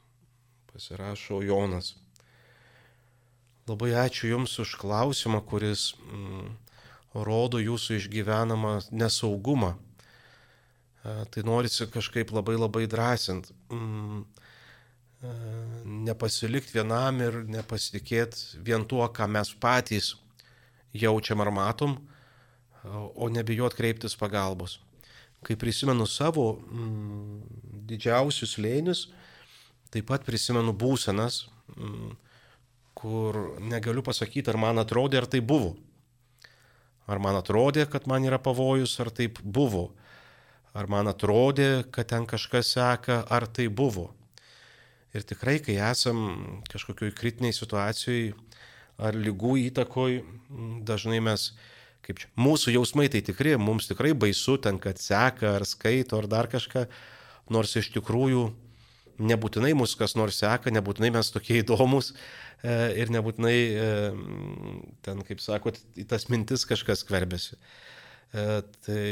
Pasirašo 0.72 1.42
Jonas. 1.46 1.94
Labai 3.70 3.92
ačiū 3.94 4.32
Jums 4.32 4.58
už 4.64 4.74
klausimą, 4.82 5.44
kuris 5.46 5.92
mm, 6.00 6.48
rodo 7.14 7.60
jūsų 7.60 7.98
išgyvenamą 8.00 8.78
nesaugumą. 8.92 9.76
E, 9.76 11.16
tai 11.34 11.44
norisi 11.44 11.88
kažkaip 11.92 12.32
labai 12.32 12.56
labai 12.60 12.86
drąsint. 12.88 13.52
Mm, 13.72 14.24
e, 15.24 15.34
nepasilikti 16.08 16.78
vienam 16.80 17.20
ir 17.24 17.42
nepasitikėti 17.52 18.62
vien 18.64 18.86
tuo, 18.86 19.04
ką 19.08 19.28
mes 19.28 19.52
patys 19.60 20.16
jaučiam 20.94 21.42
ar 21.42 21.52
matom, 21.52 22.00
o 22.84 23.30
nebijot 23.30 23.76
kreiptis 23.78 24.16
pagalbos. 24.18 24.80
Kai 25.46 25.56
prisimenu 25.58 26.08
savo 26.10 26.56
mm, 26.58 27.38
didžiausius 27.90 28.58
lėnius, 28.62 29.06
taip 29.94 30.08
pat 30.10 30.26
prisimenu 30.26 30.74
būsenas, 30.74 31.46
mm, 31.76 32.12
kur 32.98 33.40
negaliu 33.62 34.04
pasakyti, 34.06 34.52
ar 34.52 34.60
man 34.62 34.82
atrodė, 34.82 35.22
ar 35.22 35.30
tai 35.30 35.42
buvo. 35.42 35.76
Ar 37.12 37.20
man 37.20 37.36
atrodė, 37.36 37.86
kad 37.92 38.08
man 38.08 38.24
yra 38.24 38.40
pavojus, 38.40 38.94
ar 39.04 39.12
taip 39.12 39.42
buvo. 39.44 39.90
Ar 40.72 40.88
man 40.88 41.12
atrodė, 41.12 41.84
kad 41.92 42.08
ten 42.14 42.28
kažkas 42.30 42.72
seka, 42.78 43.26
ar 43.28 43.48
tai 43.52 43.68
buvo. 43.68 44.12
Ir 45.12 45.26
tikrai, 45.28 45.58
kai 45.60 45.76
esam 45.92 46.62
kažkokioj 46.72 47.12
kritiniai 47.18 47.52
situacijai 47.56 48.32
ar 49.02 49.18
lygų 49.18 49.58
įtakoj, 49.66 50.22
dažnai 50.88 51.20
mes, 51.26 51.50
kaip 52.06 52.22
čia, 52.22 52.30
mūsų 52.40 52.78
jausmai 52.78 53.10
tai 53.12 53.20
tikri, 53.26 53.58
mums 53.60 53.90
tikrai 53.90 54.14
baisu 54.16 54.56
ten, 54.64 54.80
kad 54.80 55.02
seka 55.02 55.58
ar 55.58 55.68
skaito 55.68 56.22
ar 56.22 56.30
dar 56.32 56.48
kažką, 56.52 56.86
nors 57.52 57.76
iš 57.76 57.92
tikrųjų 57.98 58.46
nebūtinai 59.20 59.74
mus 59.78 59.98
kas 60.00 60.16
nors 60.16 60.40
seka, 60.44 60.72
nebūtinai 60.72 61.12
mes 61.16 61.34
tokie 61.34 61.60
įdomus, 61.64 62.14
E, 62.62 62.74
ir 63.02 63.10
nebūtinai 63.10 63.56
e, 63.58 63.86
ten, 65.06 65.22
kaip 65.26 65.42
sakot, 65.42 65.80
į 65.98 66.06
tas 66.10 66.28
mintis 66.30 66.66
kažkas 66.70 67.02
skverbėsi. 67.02 67.58
E, 67.58 68.44
tai 68.86 69.06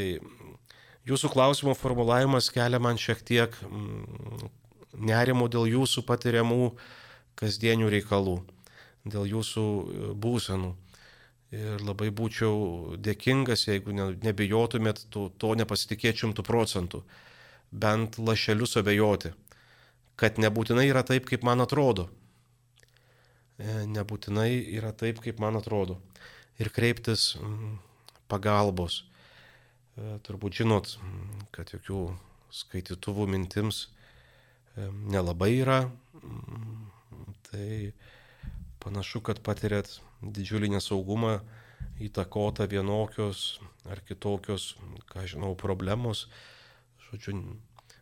jūsų 1.10 1.32
klausimo 1.32 1.74
formulavimas 1.74 2.50
kelia 2.54 2.78
man 2.82 3.00
šiek 3.00 3.24
tiek 3.26 3.56
mm, 3.66 4.44
nerimo 5.02 5.48
dėl 5.50 5.66
jūsų 5.72 6.06
patiriamų 6.06 6.70
kasdienių 7.40 7.90
reikalų, 7.96 8.38
dėl 9.10 9.26
jūsų 9.34 9.66
būsenų. 10.22 10.70
Ir 11.50 11.82
labai 11.82 12.12
būčiau 12.14 12.94
dėkingas, 13.02 13.64
jeigu 13.66 13.90
nebijotumėt, 14.22 15.08
to, 15.10 15.24
to 15.34 15.56
nepasitikėt 15.58 16.20
šimtų 16.22 16.44
procentų, 16.46 17.00
bent 17.74 18.20
lašelius 18.22 18.76
abejoti, 18.78 19.32
kad 20.20 20.40
nebūtinai 20.42 20.86
yra 20.90 21.02
taip, 21.06 21.24
kaip 21.30 21.46
man 21.46 21.64
atrodo 21.64 22.10
E, 23.60 23.84
nebūtinai 23.92 24.50
yra 24.78 24.92
taip, 24.96 25.20
kaip 25.20 25.40
man 25.42 25.58
atrodo. 25.58 25.98
Ir 26.60 26.70
kreiptis 26.72 27.34
mm, 27.36 27.76
pagalbos. 28.30 29.02
E, 30.00 30.16
turbūt 30.24 30.62
žinot, 30.62 30.94
mm, 30.96 31.48
kad 31.52 31.72
jokių 31.74 32.04
skaitytuvų 32.56 33.26
mintims 33.34 33.82
e, 33.84 34.88
nelabai 35.12 35.52
yra. 35.58 35.82
Mm, 36.22 36.86
tai 37.50 37.66
panašu, 38.80 39.20
kad 39.28 39.42
patirėt 39.44 39.98
didžiulį 40.24 40.72
nesaugumą 40.78 41.40
įtakota 42.00 42.64
vienokios 42.68 43.58
ar 43.92 44.00
kitokios, 44.08 44.72
ką 45.12 45.26
žinau, 45.28 45.52
problemos. 45.58 46.30
Žodžiu, 47.10 47.36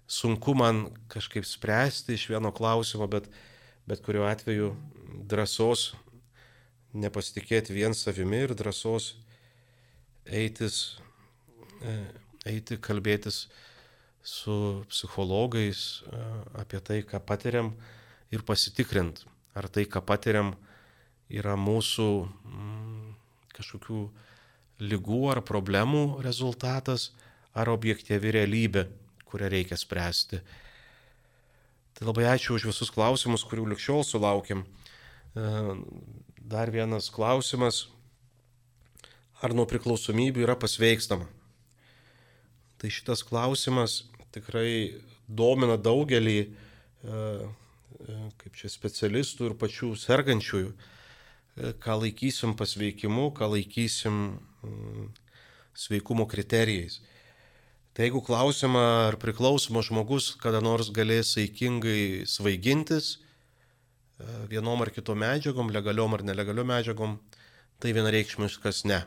sunku 0.08 0.56
man 0.56 0.88
kažkaip 1.12 1.46
spręsti 1.46 2.16
iš 2.16 2.28
vieno 2.32 2.50
klausimo, 2.54 3.06
bet 3.06 3.28
bet 3.88 4.02
kuriuo 4.04 4.26
atveju 4.28 4.74
drąsos 5.30 5.94
nepasitikėti 6.92 7.72
vien 7.72 7.94
savimi 7.96 8.42
ir 8.44 8.52
drąsos 8.56 9.14
eitis, 10.28 10.98
e, 11.80 11.94
eiti 12.52 12.76
kalbėtis 12.84 13.46
su 14.20 14.84
psichologais 14.92 16.02
e, 16.04 16.20
apie 16.60 16.82
tai, 16.84 17.00
ką 17.00 17.20
patiriam 17.24 17.72
ir 18.34 18.44
pasitikrint, 18.44 19.24
ar 19.56 19.70
tai, 19.72 19.86
ką 19.88 20.04
patiriam, 20.04 20.52
yra 21.32 21.56
mūsų 21.56 22.08
mm, 22.28 23.08
kažkokių 23.56 24.02
lygų 24.84 25.22
ar 25.32 25.40
problemų 25.48 26.20
rezultatas, 26.24 27.10
ar 27.56 27.72
objektyvi 27.72 28.36
realybė, 28.36 28.84
kurią 29.28 29.50
reikia 29.52 29.76
spręsti. 29.76 30.40
Tai 31.98 32.06
labai 32.06 32.28
ačiū 32.30 32.54
už 32.54 32.68
visus 32.70 32.92
klausimus, 32.94 33.42
kurių 33.42 33.68
likščiol 33.72 34.04
sulaukėm. 34.06 34.62
E, 34.62 35.48
dar 36.38 36.70
vienas 36.70 37.10
klausimas. 37.10 37.88
Ar 39.42 39.54
nuo 39.54 39.66
priklausomybių 39.70 40.46
yra 40.46 40.54
pasveikstama? 40.58 41.28
Tai 42.78 42.90
šitas 42.94 43.24
klausimas 43.26 44.04
tikrai 44.34 45.00
domina 45.26 45.74
daugelį, 45.74 46.38
e, 46.38 46.48
e, 47.10 48.20
kaip 48.42 48.56
čia 48.58 48.70
specialistų 48.70 49.50
ir 49.50 49.58
pačių 49.58 49.92
sergančiųjų. 49.98 50.72
Ką 51.82 51.94
laikysim 51.98 52.54
pasveikimu, 52.54 53.32
ką 53.34 53.50
laikysim 53.56 54.18
mm, 54.62 55.08
sveikumo 55.74 56.26
kriterijais. 56.30 57.00
Tai 57.98 58.06
jeigu 58.06 58.20
klausima, 58.22 58.80
ar 59.08 59.16
priklausomas 59.18 59.88
žmogus 59.88 60.28
kada 60.38 60.60
nors 60.62 60.86
galės 60.94 61.32
saikingai 61.34 62.28
svaigintis, 62.30 63.16
vienom 64.46 64.84
ar 64.84 64.92
kitom 64.94 65.18
medžiagom, 65.18 65.72
legaliom 65.74 66.14
ar 66.14 66.22
nelegaliom 66.28 66.70
medžiagom, 66.70 67.16
tai 67.82 67.90
vienareikšmiškas 67.96 68.84
ne. 68.86 69.00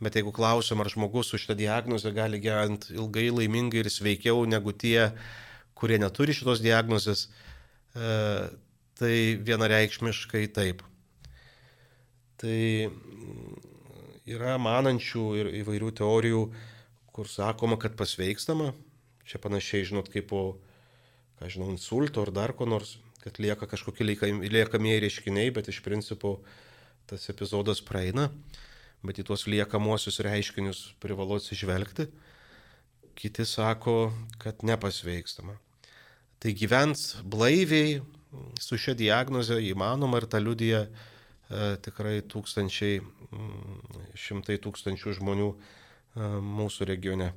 Bet 0.00 0.16
jeigu 0.16 0.32
klausim, 0.32 0.80
ar 0.80 0.88
žmogus 0.88 1.28
su 1.28 1.42
šitą 1.44 1.58
diagnozę 1.60 2.14
gali 2.16 2.40
gyventi 2.40 2.96
ilgai, 2.96 3.28
laimingai 3.28 3.84
ir 3.84 3.92
sveikiau 3.92 4.48
negu 4.48 4.72
tie, 4.72 5.10
kurie 5.76 6.00
neturi 6.00 6.32
šitos 6.32 6.64
diagnozės, 6.64 7.28
e, 7.92 8.18
tai 8.96 9.14
vienareikšmiškai 9.36 10.46
taip. 10.56 10.80
Tai 12.40 12.58
yra 14.24 14.56
manančių 14.56 15.30
ir 15.44 15.56
įvairių 15.60 15.98
teorijų, 16.00 16.46
kur 17.12 17.28
sakoma, 17.28 17.78
kad 17.80 17.96
pasveikstama. 17.98 18.72
Čia 19.28 19.38
panašiai, 19.38 19.86
žinot, 19.92 20.10
kaip 20.12 20.30
po, 20.32 20.42
ką 21.38 21.52
žinau, 21.52 21.70
insulto 21.70 22.24
ar 22.24 22.32
dar 22.34 22.56
ko 22.58 22.66
nors, 22.66 22.96
kad 23.22 23.38
lieka 23.38 23.68
kažkokie 23.70 24.04
liekamieji 24.04 25.04
reiškiniai, 25.04 25.54
bet 25.54 25.70
iš 25.70 25.82
principo 25.84 26.40
tas 27.06 27.28
epizodas 27.30 27.82
praeina 27.84 28.30
bet 29.02 29.18
į 29.18 29.26
tuos 29.26 29.46
liekamuosius 29.50 30.20
reiškinius 30.22 30.82
privalu 31.02 31.38
atsižvelgti. 31.40 32.06
Kiti 33.18 33.44
sako, 33.46 34.12
kad 34.42 34.62
nepasveikstama. 34.64 35.58
Tai 36.42 36.52
gyvens 36.58 37.18
blaiviai 37.22 38.00
su 38.62 38.78
šia 38.80 38.94
diagnoze 38.98 39.58
įmanoma 39.62 40.22
ir 40.22 40.26
tą 40.30 40.40
liudyja 40.40 40.86
e, 40.86 40.90
tikrai 41.84 42.22
tūkstančiai, 42.32 43.02
šimtai 44.18 44.56
tūkstančių 44.62 45.18
žmonių 45.18 45.50
mūsų 46.16 46.86
regione. 46.88 47.32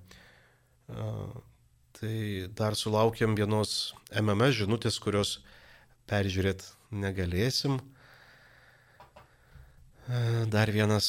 Tai 1.95 2.15
dar 2.53 2.75
sulaukiam 2.75 3.35
vienos 3.37 3.93
MMS 4.11 4.59
žinutės, 4.59 4.99
kurios 4.99 5.39
peržiūrėt 6.11 6.65
negalėsim. 6.91 7.79
Dar 10.51 10.69
vienas 10.69 11.07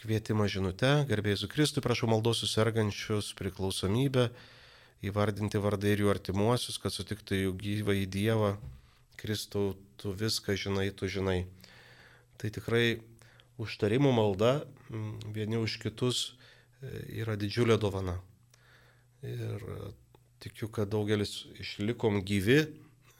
kvietimas 0.00 0.54
žinute, 0.54 1.04
garbėjus 1.10 1.44
Kristui, 1.52 1.82
prašau 1.84 2.08
maldos 2.08 2.40
susirgančius 2.40 3.34
priklausomybę, 3.36 4.30
įvardinti 5.04 5.60
vardai 5.60 5.92
ir 5.92 6.06
jų 6.06 6.12
artimuosius, 6.14 6.78
kad 6.80 6.94
sutiktų 6.94 7.42
jų 7.42 7.52
gyvą 7.60 7.98
į 7.98 8.06
Dievą. 8.08 8.54
Kristau, 9.20 9.74
tu 10.00 10.14
viską 10.16 10.56
žinai, 10.56 10.88
tu 10.96 11.10
žinai. 11.10 11.44
Tai 12.40 12.48
tikrai 12.48 13.02
užtarimų 13.60 14.12
malda 14.16 14.52
vieni 15.34 15.60
už 15.60 15.78
kitus 15.82 16.22
e, 16.28 17.22
yra 17.22 17.36
didžiulė 17.40 17.78
dovana. 17.80 18.18
Ir 19.20 19.64
tikiu, 20.40 20.70
kad 20.72 20.88
daugelis 20.88 21.44
išlikom 21.60 22.22
gyvi 22.24 22.62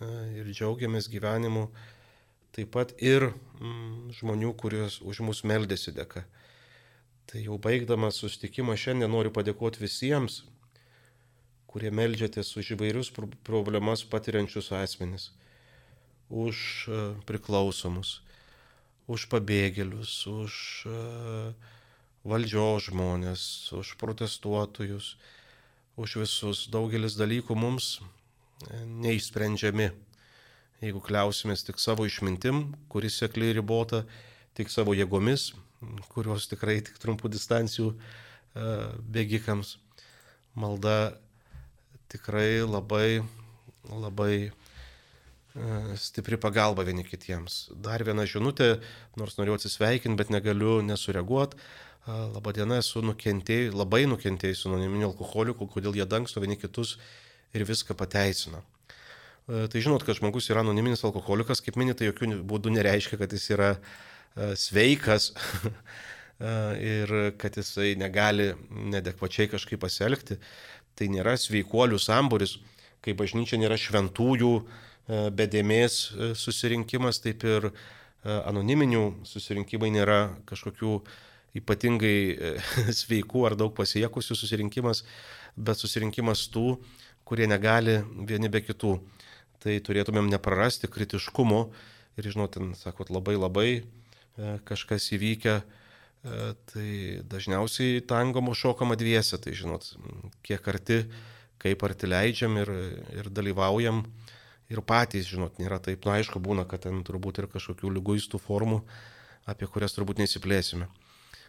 ir 0.01 0.49
džiaugiamės 0.49 1.11
gyvenimu 1.13 1.67
taip 2.57 2.73
pat 2.75 2.95
ir 2.99 3.29
mm, 3.61 4.11
žmonių, 4.17 4.55
kurios 4.59 4.99
už 5.05 5.21
mus 5.27 5.43
meldėsi 5.47 5.93
dėka. 5.95 6.25
Tai 7.31 7.43
jau 7.45 7.59
baigdamas 7.63 8.19
sustikimą 8.19 8.75
šiandien 8.81 9.13
noriu 9.13 9.31
padėkoti 9.31 9.85
visiems, 9.85 10.41
kurie 11.71 11.93
meldžiatės 11.95 12.51
už 12.59 12.73
įvairius 12.75 13.13
problemas 13.47 14.03
patiriančius 14.03 14.73
asmenis, 14.75 15.29
už 16.31 16.57
e, 16.89 16.99
priklausomus, 17.29 18.19
už 19.11 19.27
pabėgėlius, 19.33 20.15
už 20.31 20.53
e, 20.87 20.99
valdžios 22.23 22.91
žmonės, 22.91 23.43
už 23.75 23.97
protestuotojus, 24.01 25.17
už 26.01 26.21
visus. 26.23 26.69
Daugelis 26.71 27.19
dalykų 27.19 27.59
mums 27.59 27.97
e, 27.99 28.85
neišsprendžiami 28.87 29.91
jeigu 30.81 31.01
kliausimės 31.05 31.65
tik 31.67 31.81
savo 31.81 32.07
išmintim, 32.09 32.71
kuris 32.93 33.19
sekliai 33.21 33.55
ribota, 33.57 34.05
tik 34.57 34.73
savo 34.73 34.95
jėgomis, 34.97 35.51
kurios 36.13 36.49
tikrai 36.51 36.81
tik 36.85 36.99
trumpų 37.01 37.31
distancijų 37.33 37.93
e, 37.93 37.99
bėgikams. 39.13 39.77
Malda 40.59 41.15
tikrai 42.11 42.63
labai, 42.65 43.21
labai 43.89 44.51
stipri 45.99 46.39
pagalba 46.41 46.85
vieni 46.87 47.05
kitiems. 47.05 47.71
Dar 47.75 48.05
viena 48.07 48.27
žinutė, 48.29 48.77
nors 49.19 49.39
noriu 49.39 49.57
atsisveikinti, 49.57 50.19
bet 50.19 50.31
negaliu 50.31 50.79
nesureaguoti. 50.87 51.59
E, 52.07 52.19
Labadiena, 52.35 52.79
esu 52.81 53.03
nukentėjus, 53.05 53.75
labai 53.75 54.05
nukentėjus 54.11 54.67
anoniminių 54.71 55.11
alkoholikų, 55.11 55.67
kodėl 55.75 55.99
jie 55.99 56.07
dangsto 56.07 56.43
vieni 56.43 56.59
kitus 56.61 56.97
ir 57.55 57.67
viską 57.67 57.97
pateisina. 57.99 58.63
E, 59.51 59.67
tai 59.73 59.83
žinot, 59.83 60.05
kad 60.07 60.19
žmogus 60.19 60.51
yra 60.53 60.63
anoniminis 60.65 61.03
alkoholikas, 61.07 61.63
kaip 61.65 61.79
minėtai, 61.81 62.11
jokių 62.11 62.41
būdų 62.47 62.75
nereiškia, 62.77 63.19
kad 63.21 63.35
jis 63.35 63.49
yra 63.57 63.71
e, 63.75 64.53
sveikas 64.55 65.33
e, 65.75 66.53
ir 66.79 67.15
kad 67.41 67.59
jisai 67.59 67.97
negali 67.99 68.53
nedekvačiai 68.71 69.51
kažkaip 69.51 69.83
pasielgti. 69.83 70.39
Tai 70.95 71.09
nėra 71.11 71.35
sveikuolių 71.41 71.99
samburis, 72.03 72.59
kai 73.03 73.17
bažnyčia 73.17 73.59
nėra 73.59 73.79
šventųjų 73.81 74.55
bedėmės 75.11 75.97
susirinkimas, 76.39 77.19
taip 77.25 77.43
ir 77.49 77.71
anoniminių 78.23 79.25
susirinkimai 79.27 79.89
nėra 79.95 80.21
kažkokių 80.47 81.01
ypatingai 81.59 82.17
sveikų 83.01 83.47
ar 83.49 83.57
daug 83.59 83.75
pasiekusių 83.75 84.37
susirinkimas, 84.39 85.05
bet 85.57 85.81
susirinkimas 85.81 86.47
tų, 86.53 86.77
kurie 87.27 87.49
negali 87.51 88.01
vieni 88.27 88.51
be 88.53 88.63
kitų. 88.65 88.99
Tai 89.61 89.75
turėtumėm 89.85 90.31
neprarasti 90.33 90.89
kritiškumo 90.89 91.61
ir, 92.19 92.31
žinot, 92.33 92.55
ten, 92.57 92.73
sakot, 92.79 93.11
labai 93.13 93.37
labai 93.37 93.69
e, 93.77 93.83
kažkas 94.67 95.11
įvykę, 95.17 95.57
e, 95.61 96.39
tai 96.73 96.89
dažniausiai 97.29 98.01
tangomo 98.09 98.55
šokama 98.57 98.97
dviese, 99.01 99.39
tai 99.43 99.53
žinot, 99.57 99.93
kiek 100.47 100.65
arti, 100.73 101.03
kaip 101.61 101.85
arti 101.85 102.09
leidžiam 102.09 102.57
ir, 102.63 102.73
ir 103.21 103.29
dalyvaujam 103.37 104.03
ir 104.71 104.83
patys, 104.87 105.29
žinot, 105.29 105.59
nėra 105.63 105.81
taip, 105.83 106.07
na 106.07 106.19
aišku, 106.21 106.41
būna, 106.43 106.67
kad 106.69 106.87
ten 106.87 107.03
turbūt 107.07 107.43
ir 107.43 107.51
kažkokių 107.51 107.93
lyguistų 107.99 108.41
formų, 108.43 108.83
apie 109.51 109.69
kurias 109.71 109.97
turbūt 109.97 110.23
neįsiplėsime. 110.23 110.89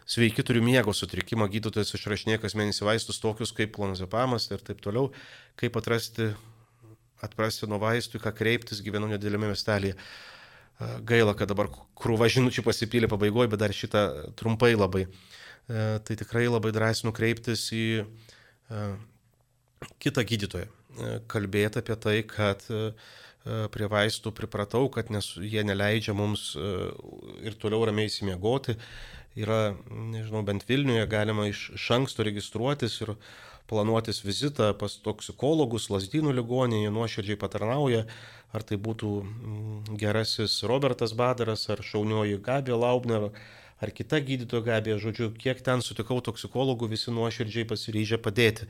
Sveiki, 0.02 0.42
turiu 0.42 0.64
miego 0.66 0.90
sutrikimą, 0.90 1.46
gydytojas 1.48 1.94
išrašinė 1.94 2.40
kas 2.42 2.56
mėnesį 2.58 2.88
vaistus 2.88 3.22
tokius 3.22 3.54
kaip 3.54 3.70
klonazepamas 3.76 4.48
ir 4.50 4.64
taip 4.66 4.82
toliau, 4.82 5.12
kaip 5.60 5.78
atrasti 5.78 6.32
atprasti 7.22 7.68
nuo 7.70 7.78
vaistų, 7.82 8.20
ką 8.22 8.32
kreiptis, 8.34 8.82
gyvenu 8.84 9.10
nedėlėme 9.12 9.52
miestelėje. 9.52 9.96
Gaila, 11.06 11.36
kad 11.38 11.50
dabar 11.52 11.68
krūva 11.98 12.26
žinučių 12.32 12.64
pasipylė 12.66 13.10
pabaigoje, 13.10 13.52
bet 13.52 13.62
dar 13.62 13.74
šitą 13.76 14.02
trumpai 14.38 14.72
labai. 14.74 15.06
Tai 15.68 16.16
tikrai 16.18 16.48
labai 16.48 16.72
drąsinu 16.74 17.12
kreiptis 17.14 17.68
į 17.76 17.84
kitą 20.02 20.24
gydytoją. 20.26 20.66
Kalbėti 21.30 21.80
apie 21.80 21.96
tai, 22.00 22.16
kad 22.28 22.64
prie 23.74 23.88
vaistų 23.90 24.30
pripratau, 24.36 24.86
kad 24.92 25.08
nes, 25.10 25.32
jie 25.42 25.64
neleidžia 25.66 26.14
mums 26.14 26.52
ir 27.42 27.56
toliau 27.58 27.86
ramiai 27.88 28.10
įsimiegoti. 28.10 28.76
Yra, 29.38 29.72
nežinau, 29.88 30.42
bent 30.44 30.66
Vilniuje 30.68 31.06
galima 31.08 31.48
iš, 31.48 31.70
anksto 31.94 32.22
registruotis 32.26 32.98
ir 33.00 33.14
planuotis 33.70 34.20
vizitą 34.26 34.72
pas 34.76 34.98
toksikologus, 35.00 35.88
lasdynų 35.90 36.34
ligoninėje, 36.36 36.92
nuoširdžiai 36.92 37.38
patarnauja, 37.40 38.04
ar 38.52 38.66
tai 38.68 38.76
būtų 38.76 39.12
gerasis 40.00 40.58
Robertas 40.68 41.16
Badaras, 41.16 41.64
ar 41.72 41.80
šaunioji 41.80 42.42
Gabija 42.44 42.76
Laubner, 42.76 43.30
ar 43.30 43.32
kita 43.90 44.20
gydytoja 44.22 44.62
Gabija, 44.62 44.98
žodžiu, 45.02 45.32
kiek 45.34 45.58
ten 45.66 45.82
sutikau 45.82 46.20
toksikologų, 46.22 46.86
visi 46.92 47.10
nuoširdžiai 47.10 47.66
pasiryžę 47.66 48.20
padėti. 48.22 48.68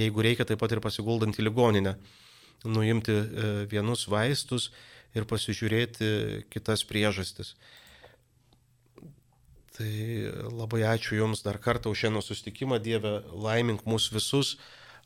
Jeigu 0.00 0.24
reikia, 0.24 0.46
taip 0.48 0.58
pat 0.58 0.72
ir 0.74 0.82
pasiguldant 0.82 1.38
į 1.38 1.44
ligoninę, 1.46 1.94
nuimti 2.66 3.14
e, 3.14 3.50
vienus 3.70 4.08
vaistus 4.10 4.72
ir 5.14 5.28
pasižiūrėti 5.30 6.48
kitas 6.50 6.82
priežastis. 6.88 7.54
Tai 9.78 9.92
labai 10.50 10.82
ačiū 10.90 11.20
Jums 11.20 11.44
dar 11.46 11.60
kartą 11.62 11.92
už 11.94 12.02
šiandien 12.02 12.24
susitikimą, 12.26 12.80
Dieve, 12.82 13.20
laimink 13.30 13.84
mūsų 13.86 14.16
visus, 14.16 14.56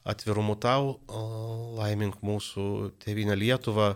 atvirumu 0.09 0.57
tau, 0.57 0.97
laimink 1.77 2.23
mūsų 2.25 2.95
tėvynę 3.05 3.37
Lietuvą 3.37 3.91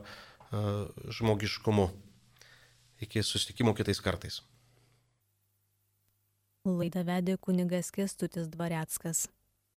žmogiškumu. 1.16 1.88
Iki 3.00 3.24
susitikimo 3.24 3.72
kitais 3.76 4.04
kartais. 4.04 4.42
Laidą 6.74 7.04
vedė 7.06 7.36
kunigas 7.38 7.92
Kestutis 7.94 8.48
Dvareckas. 8.50 9.26